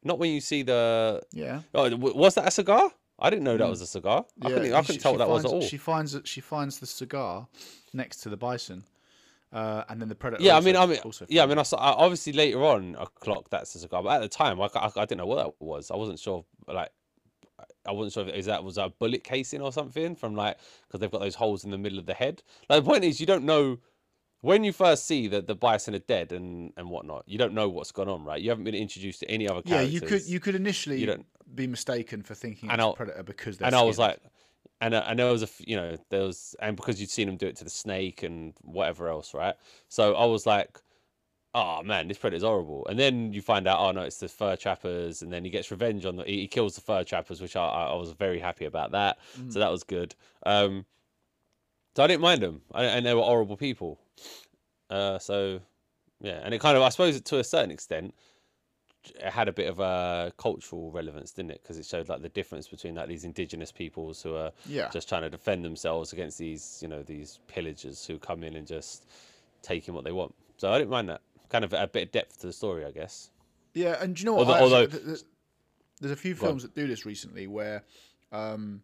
[0.08, 1.22] Not when you see the.
[1.32, 1.62] Yeah.
[1.74, 2.90] Oh, was that a cigar?
[3.20, 4.26] I didn't know that was a cigar.
[4.42, 5.62] I Yeah, couldn't, I she- couldn't tell she what that was finds, at all.
[5.62, 7.48] She finds it- she finds the cigar
[7.94, 8.84] next to the bison,
[9.52, 10.44] uh, and then the predator.
[10.44, 11.00] Yeah, I mean, I mean,
[11.30, 14.10] yeah, I mean, I saw, I- obviously later on I clocked that's a cigar, but
[14.10, 15.90] at the time I, I, I didn't know what that was.
[15.90, 16.90] I wasn't sure, like,
[17.88, 21.00] I wasn't sure if is that was a bullet casing or something from like because
[21.00, 22.44] they've got those holes in the middle of the head.
[22.70, 23.80] Like the point is, you don't know
[24.42, 27.24] when you first see that the bison are dead and and whatnot.
[27.28, 28.42] You don't know what's gone on, right?
[28.42, 29.94] You haven't been introduced to any other characters.
[29.94, 31.26] Yeah, you could you could initially don't-
[31.56, 34.20] be mistaken for thinking And it's a predator because they're and I was like,
[34.82, 37.38] and uh, and there was a you know there was and because you'd seen him
[37.38, 39.56] do it to the snake and whatever else, right?
[39.88, 40.80] So I was like,
[41.56, 42.86] oh man, this predator's horrible.
[42.88, 45.72] And then you find out, oh no, it's the fur trappers, and then he gets
[45.72, 48.40] revenge on the he, he kills the fur trappers, which I I I was very
[48.40, 49.18] happy about that.
[49.40, 49.52] Mm.
[49.52, 50.16] So that was good.
[50.46, 50.86] Um,
[51.96, 54.00] so I didn't mind them, I, and they were horrible people.
[54.90, 55.60] Uh, so
[56.22, 58.14] yeah, and it kind of I suppose to a certain extent
[59.16, 61.62] it had a bit of a cultural relevance, didn't it?
[61.62, 64.90] Because it showed like the difference between like these indigenous peoples who are Yeah.
[64.90, 68.68] just trying to defend themselves against these, you know, these pillagers who come in and
[68.68, 69.06] just
[69.62, 70.36] taking what they want.
[70.58, 71.22] So I didn't mind that.
[71.50, 73.30] Kind of a bit of depth to the story, I guess.
[73.74, 74.48] Yeah, and do you know what?
[74.48, 75.20] Although- although- th- th-
[76.02, 77.84] there's a few films that do this recently where
[78.34, 78.84] um,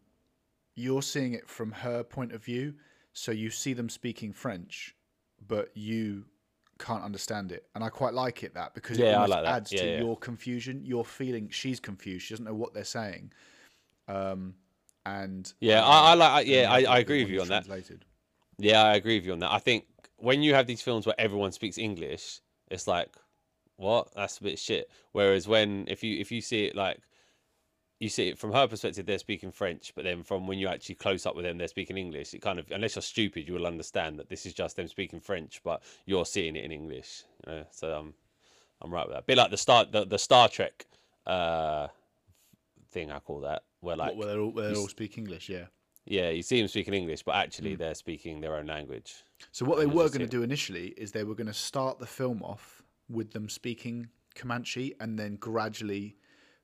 [0.75, 2.75] you're seeing it from her point of view,
[3.11, 4.95] so you see them speaking French,
[5.47, 6.25] but you
[6.79, 9.43] can't understand it, and I quite like it that because it Yeah, I almost like
[9.43, 9.55] that.
[9.55, 9.97] adds Yeah, to yeah.
[9.99, 10.81] your confusion.
[10.83, 13.31] You're feeling she's confused; she doesn't know what they're saying,
[14.07, 14.55] um,
[15.05, 16.31] and Yeah, I, I like.
[16.31, 17.65] I, yeah, I, I agree with you on that.
[18.57, 19.51] Yeah, I agree with you on that.
[19.51, 19.85] I think
[20.17, 22.39] when you have these films where everyone speaks English,
[22.69, 23.09] it's like,
[23.77, 24.13] what?
[24.15, 24.89] That's a bit shit.
[25.11, 26.99] Whereas when if you if you see it like
[28.03, 30.95] you see it from her perspective, they're speaking French, but then from when you actually
[30.95, 32.33] close up with them, they're speaking English.
[32.33, 35.21] It kind of unless you're stupid, you will understand that this is just them speaking
[35.21, 37.23] French, but you're seeing it in English.
[37.47, 38.13] You know, so um,
[38.81, 39.21] I'm right with that.
[39.21, 40.85] A bit like the Star the, the Star Trek
[41.25, 41.87] uh
[42.91, 45.65] thing I call that, where like where they all, where they all speak English, yeah.
[46.05, 49.23] yeah, you see them speaking English, but actually they're speaking their own language.
[49.51, 52.05] So what they were going to do initially is they were going to start the
[52.05, 56.17] film off with them speaking Comanche and then gradually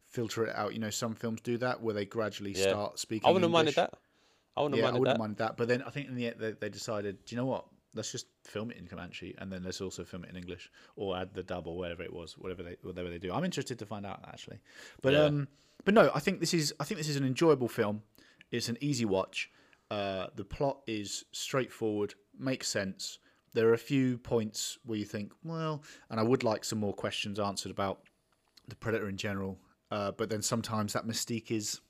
[0.09, 0.73] filter it out.
[0.73, 2.69] You know, some films do that where they gradually Yeah.
[2.69, 3.27] start speaking.
[3.27, 3.93] I wouldn't have minded that.
[4.57, 5.19] I wouldn't Yeah, have I wouldn't that.
[5.21, 5.57] mind that.
[5.57, 7.65] But then I think in the end they, they decided, do you know what?
[7.95, 11.17] Let's just film it in Comanche and then let's also film it in English or
[11.17, 13.31] add the dub or whatever it was, whatever they whatever they do.
[13.33, 14.59] I'm interested to find out actually.
[15.01, 15.25] But Yeah.
[15.25, 15.47] um,
[15.85, 18.03] but no, I think this is I think this is an enjoyable film.
[18.51, 19.49] It's an easy watch.
[19.89, 23.17] Uh, the plot is straightforward, makes sense.
[23.53, 25.81] There are a few points where you think, well,
[26.11, 28.03] and I would like some more questions answered about
[28.67, 29.57] the predator in general.
[29.91, 31.81] Uh, but then sometimes that mystique is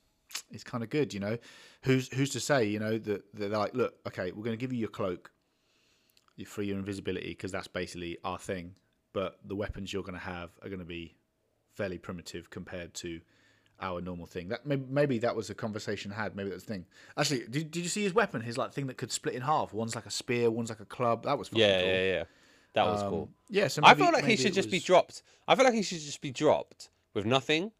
[0.52, 1.36] is kind of good, you know.
[1.82, 4.60] Who's who's to say, you know, that, that they're like, look, okay, we're going to
[4.60, 5.30] give you your cloak,
[6.36, 8.74] you for your invisibility, because that's basically our thing.
[9.12, 11.16] But the weapons you're going to have are going to be
[11.74, 13.20] fairly primitive compared to
[13.80, 14.48] our normal thing.
[14.48, 16.36] That maybe, maybe that was a conversation had.
[16.36, 16.86] Maybe that's the thing.
[17.18, 18.40] Actually, did, did you see his weapon?
[18.40, 19.72] His like thing that could split in half.
[19.72, 21.24] One's like a spear, one's like a club.
[21.24, 21.88] That was fucking Yeah, cool.
[21.90, 22.24] yeah, yeah.
[22.74, 23.30] That was Um, cool.
[23.48, 25.22] Yeah, so I maybe- feel like he should just be dropped.
[25.48, 27.72] I feel like he should just be dropped with nothing,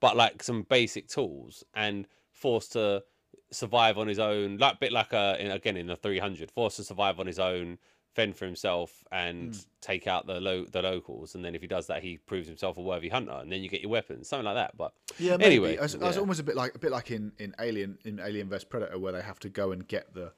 [0.00, 3.02] but like some basic tools and forced to
[3.50, 4.56] survive on his own.
[4.58, 7.78] Like bit like a in, again in the 300, forced to survive on his own,
[8.14, 9.60] fend for himself, and Hmm.
[9.80, 11.34] take out the lo- the locals.
[11.34, 13.68] And then if he does that, he proves himself a worthy hunter, and then you
[13.68, 14.76] get your weapons, something like that.
[14.76, 15.44] But Yeah, maybe.
[15.44, 16.20] anyway, I was, I was yeah.
[16.20, 19.12] almost a bit like a bit like in, in Alien in Alien vs Predator where
[19.12, 20.32] they have to go and get the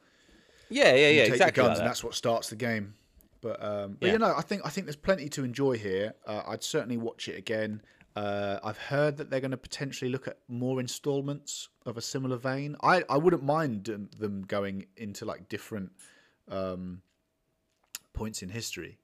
[0.71, 1.63] yeah, yeah, yeah, take exactly.
[1.63, 2.95] the guns like and that's what starts the game.
[3.43, 4.13] But um, but Yeah.
[4.15, 6.15] you know, I think I think there's plenty to enjoy here.
[6.27, 7.83] Uh, I'd certainly watch it again.
[8.15, 12.37] Uh, I've heard that they're going to potentially look at more installments of a similar
[12.37, 12.77] vein.
[12.83, 13.85] I, I wouldn't mind
[14.19, 15.93] them going into like different
[16.51, 17.01] um,
[18.13, 18.99] points in history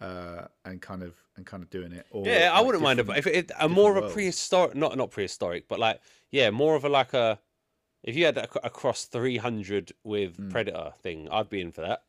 [0.00, 2.06] uh, and kind of and kind of doing it.
[2.10, 4.14] Or Yeah, I like, wouldn't mind If it, a more of a worlds.
[4.14, 7.40] prehistoric, not not prehistoric, but like yeah, more of a like a
[8.04, 10.50] If you had ac- across 300 with Hmm.
[10.50, 12.04] Predator thing, I'd be in for that.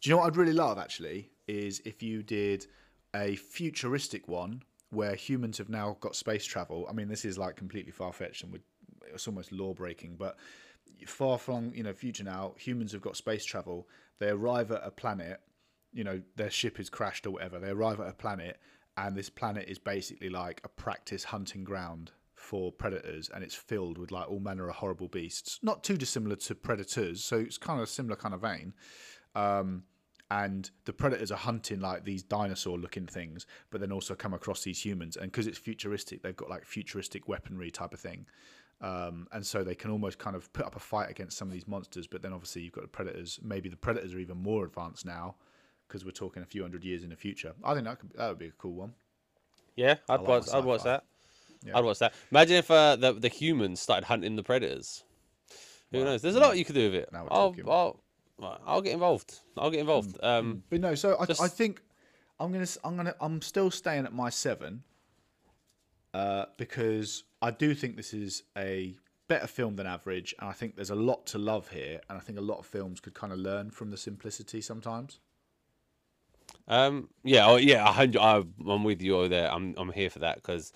[0.00, 2.66] Do you know what I'd really love actually is if you did
[3.14, 6.86] a futuristic one where humans have now got space travel.
[6.88, 8.58] I mean, this is like completely far fetched and
[9.12, 10.36] it's almost law breaking, but
[11.06, 13.88] far flung, you know, future now, humans have got space travel.
[14.18, 15.40] They arrive at a planet,
[15.92, 17.58] you know, their ship is crashed or whatever.
[17.58, 18.58] They arrive at a planet,
[18.96, 23.98] and this planet is basically like a practice hunting ground for predators, and it's filled
[23.98, 25.58] with like all manner of horrible beasts.
[25.62, 28.74] Not too dissimilar to predators, so it's kind of a similar kind of vein
[29.34, 29.84] um,
[30.30, 34.62] and the predators are hunting like these dinosaur looking things but then also come across
[34.62, 38.26] these humans and because it's futuristic they've got like futuristic weaponry type of thing
[38.82, 41.52] um, and so they can almost kind of put up a fight against some of
[41.52, 44.64] these monsters but then obviously you've got the predators maybe the predators are even more
[44.64, 45.34] advanced now
[45.86, 48.28] because we're talking a few hundred years in the future i think that, could, that
[48.28, 48.92] would be a cool one
[49.76, 50.48] Yeah, I'd like watch.
[50.52, 51.04] I'd watch that.
[51.64, 51.78] Yeah.
[51.78, 52.12] I'd watch that.
[52.30, 55.04] Imagine if uh, the the humans started hunting the predators.
[55.92, 56.22] Who knows?
[56.22, 57.08] There's a lot you could do with it.
[57.12, 57.64] Now we're I'll, talking.
[57.68, 58.00] I'll,
[58.40, 59.40] right, I'll get involved.
[59.56, 60.18] I'll get involved.
[60.22, 61.82] Um, but no so I, Just- I think
[62.38, 64.82] i'm gonna i'm gonna i'm still staying at my seven
[66.14, 68.96] uh, because i do think this is a
[69.28, 72.20] better film than average and i think there's a lot to love here and i
[72.20, 75.20] think a lot of films could kind of learn from the simplicity sometimes
[76.66, 77.84] Um, yeah, oh, yeah.
[77.86, 79.52] I- I'm with you there.
[79.52, 80.72] I'm I'm here for that because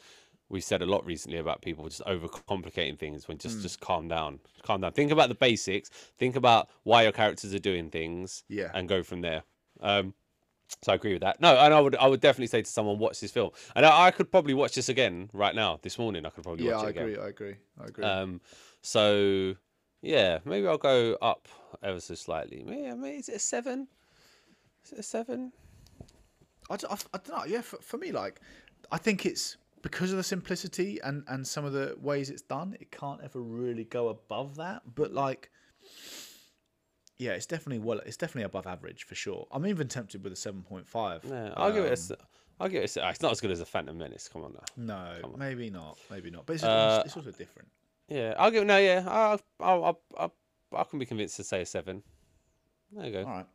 [0.54, 4.38] we said a lot recently about people just overcomplicating things when just just calm down,
[4.62, 4.92] calm down.
[4.92, 5.90] Think about the basics.
[6.16, 8.44] Think about why your characters are doing things.
[8.48, 8.70] Yeah.
[8.72, 9.42] and go from there.
[9.80, 10.14] Um,
[10.82, 11.40] so I agree with that.
[11.40, 13.50] No, and I would I would definitely say to someone, watch this film.
[13.74, 15.78] And I, I could probably watch this again right now.
[15.82, 17.02] This morning, I could probably yeah watch i it again.
[17.08, 18.40] agree i agree i agree Um,
[18.80, 19.54] so
[20.02, 21.48] yeah, maybe I'll go up
[21.82, 22.62] ever so slightly.
[22.64, 23.88] Maybe, I is it a seven?
[24.84, 25.52] Is it a seven?
[26.70, 27.44] I don't know.
[27.46, 28.40] Yeah, for, for me, like,
[28.92, 32.76] I think it's because of the simplicity and and some of the ways it's done.
[32.80, 34.82] It can't ever really go above that.
[34.96, 35.50] But like,
[37.18, 39.46] yeah, it's definitely well, it's definitely above average for sure.
[39.52, 41.22] I'm even tempted with a seven point five.
[41.24, 41.92] Yeah, I'll give it a.
[41.92, 42.12] s-
[42.58, 43.08] I'll give it a.
[43.10, 44.28] It's not as good as a Phantom Menace.
[44.28, 44.64] Come on now.
[45.22, 45.98] No, maybe not.
[46.10, 46.46] Maybe not.
[46.46, 47.68] But it's, Uh, it's also different.
[48.08, 48.64] Yeah, I'll give.
[48.66, 50.34] No, yeah, I'll, I'll, I'll, I'll,
[50.76, 52.02] I can be convinced to say a seven.
[52.92, 53.18] There you go.
[53.24, 53.46] All right,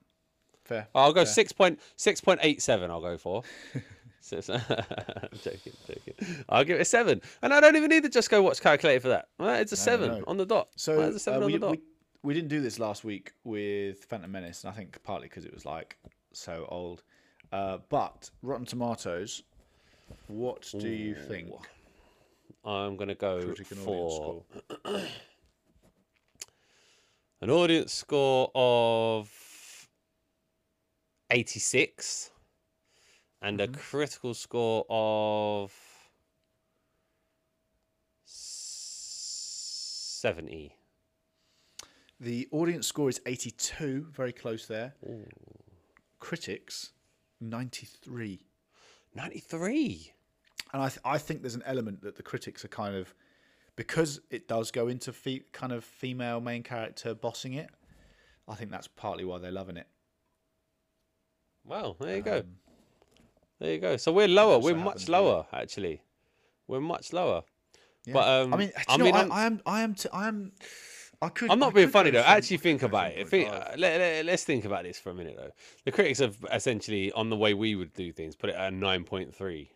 [0.65, 0.88] fair.
[0.93, 1.34] I'll go fair.
[1.34, 2.91] six point six point eight seven.
[2.91, 3.43] I'll go for.
[4.70, 6.43] I'm joking, joking.
[6.49, 8.99] I'll give it a seven, and I don't even need to just go watch calculator
[8.99, 9.30] for that.
[9.39, 10.24] Right, it's a seven no.
[10.28, 10.70] on the dot.
[10.76, 11.72] So Right, it's a seven uh, on we, the dot.
[11.72, 11.82] we
[12.22, 15.53] we didn't do this last week with Phantom Menace, and I think partly because it
[15.53, 15.97] was like
[16.34, 17.03] so old.
[17.51, 19.43] Uh, but Rotten Tomatoes,
[20.28, 21.49] what do you think?
[22.65, 24.43] I'm gonna go Critic audience for
[27.41, 29.32] an audience score of
[31.32, 32.32] 86
[33.42, 33.74] and Mm-hmm.
[33.74, 35.72] a critical score of
[40.20, 40.76] 70.
[42.20, 44.94] The audience score is 82, very close there.
[46.20, 46.92] Critics,
[47.40, 48.42] 93.
[49.16, 50.12] 93.
[50.74, 53.16] And I, th- I think there's an element that the critics are kind of,
[53.78, 57.70] because it does go into fe- kind of female main character bossing it,
[58.48, 59.88] I think that's partly why they're loving it.
[61.66, 62.44] Well, there you go.
[63.60, 63.97] There you go.
[63.97, 64.60] So we're lower.
[64.60, 66.01] We're much lower, actually.
[66.68, 67.43] We're much lower.
[68.05, 68.14] Yeah.
[68.14, 70.53] But um, I mean, I mean, I, I am, I am, t- I am,
[71.22, 71.51] I could.
[71.51, 72.20] I'm I not being could funny though.
[72.22, 73.28] Actually, think about it.
[73.28, 75.51] Think, uh, let, let, let's think about this for a minute though.
[75.86, 78.76] The critics have essentially, on the way we would do things, put it at a
[78.76, 79.68] 9.3.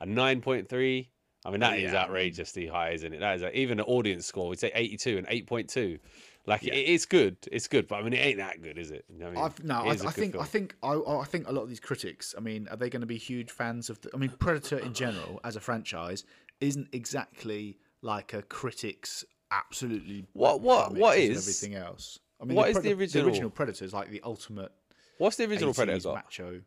[0.00, 1.08] A 9.3.
[1.44, 3.20] I mean, that is Yeah, I mean- outrageously high, isn't it?
[3.20, 4.48] That is a, even the audience score.
[4.48, 5.98] We'd say 82 and 8.2.
[6.46, 6.74] Like Yeah.
[6.74, 7.36] it, it's good.
[7.50, 9.04] It's good, but I mean, it ain't that good, is it?
[9.08, 9.44] You know what I mean?
[9.44, 11.52] I've, no, It I, is a I good think I think I, I think a
[11.52, 12.34] lot of these critics.
[12.36, 14.00] I mean, are they going to be huge fans of?
[14.00, 16.24] The, I mean, Predator in general as a franchise
[16.60, 20.24] isn't exactly like a critics absolutely.
[20.34, 22.18] What- what- vomit what and is- everything else?
[22.40, 24.70] I mean, what is Pred- the original- The original Predator is like the ultimate.
[25.18, 26.62] What's the original 80s Predator macho.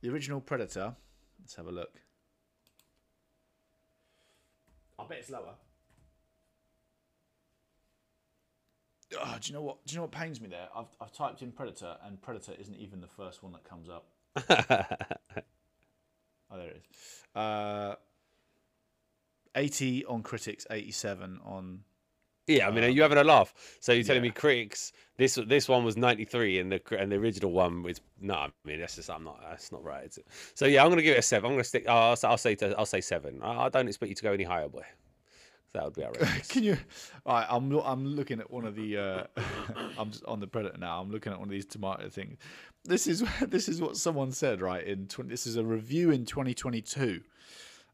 [0.00, 0.96] The original Predator.
[1.38, 2.00] Let's have a look.
[4.98, 5.54] I bet it's lower.
[9.18, 9.84] Oh, do you know what?
[9.86, 10.68] Do you know what pains me there?
[10.74, 14.06] I've I've typed in Predator, and Predator isn't even the first one that comes up.
[16.50, 17.24] oh, there it is.
[17.34, 17.94] Uh,
[19.56, 21.80] Eighty on critics, eighty-seven on.
[22.46, 23.52] Yeah, I mean, are you having a laugh?
[23.80, 24.30] So you're telling yeah.
[24.30, 28.34] me critics this this one was 93 and the and the original one was no.
[28.34, 30.06] I mean, that's just I'm not that's not right.
[30.06, 30.26] Is it?
[30.54, 31.50] So yeah, I'm gonna give it a seven.
[31.50, 31.86] I'm gonna stick.
[31.86, 33.40] I'll, I'll say to, I'll say seven.
[33.42, 34.84] I, I don't expect you to go any higher, boy.
[35.72, 36.48] That would be outrageous.
[36.48, 36.76] Can you?
[37.26, 38.96] Right, I'm I'm looking at one of the.
[38.96, 39.24] Uh,
[39.98, 41.00] I'm just on the Predator now.
[41.00, 42.38] I'm looking at one of these tomato things.
[42.84, 45.06] This is this is what someone said right in.
[45.06, 47.20] 20, this is a review in 2022.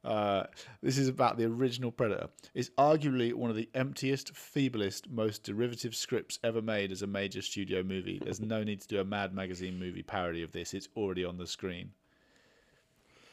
[0.04, 0.44] Uh,
[0.82, 2.28] this is about the original Predator.
[2.54, 7.42] It's arguably one of the emptiest, feeblest, most derivative scripts ever made as a major
[7.42, 8.20] studio movie.
[8.22, 10.74] There's no need to do a Mad Magazine movie parody of this.
[10.74, 11.90] It's already on the screen.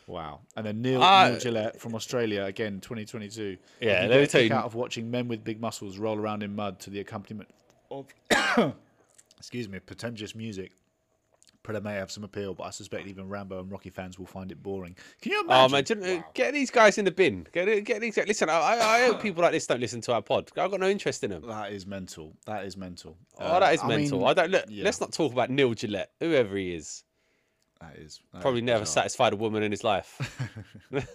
[0.07, 0.41] Wow.
[0.55, 3.57] And then Neil, I- Neil Jillett from Australia, again, 2022.
[3.79, 6.43] Yeah, You let me tell you- out of watching men with big muscles roll around
[6.43, 7.49] in mud to the accompaniment
[7.89, 8.07] of,
[9.37, 10.71] excuse me, pretentious music.
[11.63, 14.51] Predator may have some appeal, but I suspect even Rambo and Rocky fans will find
[14.51, 14.97] it boring.
[15.21, 15.63] Can you imagine?
[15.65, 17.47] Oh man, do you know- get these guys in the bin.
[17.53, 18.17] Get get these.
[18.17, 20.51] Listen, I, I I hope people like this don't listen to our pod.
[20.57, 21.47] I've got no interest in them.
[21.47, 22.33] That is mental.
[22.45, 23.15] That is mental.
[23.39, 24.19] Oh, Uh, that is I mental.
[24.19, 24.51] mean, I don't.
[24.51, 24.83] Look, yeah.
[24.83, 27.05] Let's not talk about Neil Jillett, whoever he is.
[27.83, 29.03] That is that Probably is never bizarre.
[29.03, 30.19] satisfied a woman in his life.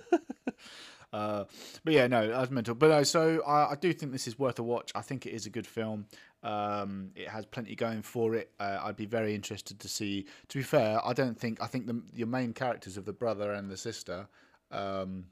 [1.10, 1.44] Uh,
[1.84, 2.74] but yeah, no, that's mental.
[2.74, 4.92] But no, so I, I do think this is worth a watch.
[4.94, 6.06] I think it is a good film.
[6.42, 8.50] Um, it has plenty going for it.
[8.60, 10.26] Uh, I'd be very interested to see.
[10.48, 13.52] To be fair, I don't think I think the your main characters of the brother
[13.52, 14.28] and the sister.
[14.70, 15.24] Um,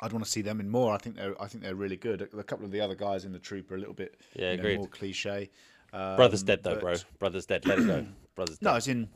[0.00, 0.92] I'd want to see them in more.
[0.92, 2.20] I think they're I think they're really good.
[2.20, 4.62] A couple of the other guys in the troop are a little bit Yeah, you
[4.62, 5.50] know, more cliche.
[5.94, 6.96] Um, Brother's dead though, bro.
[7.18, 7.64] Brother's dead.
[7.64, 8.06] Let it go.
[8.34, 8.66] Brother's dead.
[8.66, 9.08] No, it's in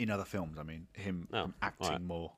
[0.00, 0.58] in other films.
[0.58, 2.00] I mean, him, Oh, him acting alright.
[2.02, 2.32] more.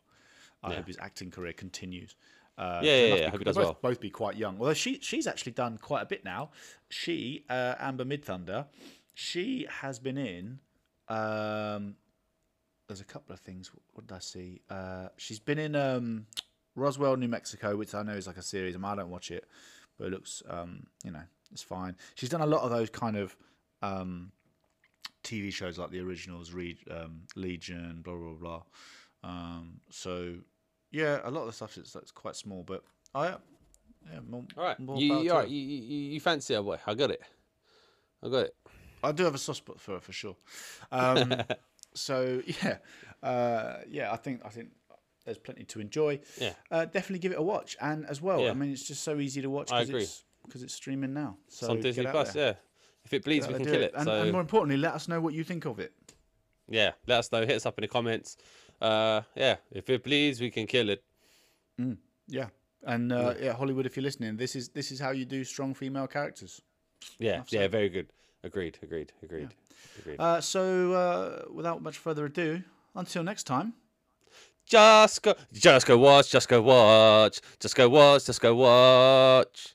[0.62, 0.76] I Yeah.
[0.76, 2.14] hope his acting career continues.
[2.58, 3.78] Uh, Yeah, yeah, yeah, be- I hope he does both, well.
[3.80, 4.58] Both be quite young.
[4.58, 6.50] Although she she's actually done quite a bit now.
[6.90, 8.66] She uh, Amber Midthunder,
[9.14, 10.58] she has been in.
[11.08, 11.96] Um,
[12.88, 13.70] there's a couple of things.
[13.92, 14.60] What did I see?
[14.68, 16.26] Uh, she's been in um,
[16.74, 18.76] Roswell, New Mexico, which I know is like a series.
[18.76, 19.44] I don't watch it,
[19.98, 21.96] but it looks, um, you know, it's fine.
[22.16, 23.36] She's done a lot of those kind of
[23.82, 24.32] um,
[25.22, 26.52] TV shows like the originals,
[26.90, 28.62] um, Legion, blah blah blah.
[29.24, 30.34] Um, so
[30.90, 32.82] yeah, a lot of the stuff is that's quite small, but
[33.14, 33.36] I
[34.10, 34.80] yeah, more, All right.
[34.80, 35.48] more You, power you, to all right.
[35.48, 36.78] You, you, you fancy her, boy?
[36.86, 37.22] I got it.
[38.22, 38.56] I got it.
[39.04, 40.36] I do have a soft spot for for sure.
[40.90, 41.34] Um,
[41.94, 42.78] so yeah,
[43.22, 44.70] uh, yeah, I think I think
[45.24, 46.20] there's plenty to enjoy.
[46.40, 46.54] Yeah.
[46.70, 48.50] uh, definitely give it a watch, and as well, Yeah.
[48.50, 49.70] I mean, it's just so easy to watch.
[49.72, 50.06] I agree.
[50.44, 51.36] Because it's streaming now.
[51.48, 52.32] So It's on Disney Plus.
[52.32, 52.46] there.
[52.46, 52.54] Yeah.
[53.12, 53.92] If it bleeds, we can kill it.
[53.94, 55.92] And, so and more importantly, let us know what you think of it.
[56.68, 57.40] yeah, let us know.
[57.40, 58.38] Hit us up in the comments.
[58.80, 59.56] Uh, yeah.
[59.70, 61.04] If it bleeds, we can kill it.
[62.28, 62.46] Yeah,
[62.84, 65.74] and uh, yeah, Hollywood, if you're listening, this is this is how you do strong
[65.74, 66.62] female characters.
[67.18, 67.42] Yeah.
[67.48, 67.68] Yeah.
[67.68, 68.08] Very good.
[68.44, 68.78] Agreed.
[68.82, 69.12] Agreed.
[69.22, 69.50] Agreed.
[69.98, 70.18] Agreed.
[70.18, 72.62] Uh, so uh, without much further ado,
[72.94, 73.74] until next time.
[74.64, 79.74] Just go, just go watch, just go watch, just go watch, just go watch.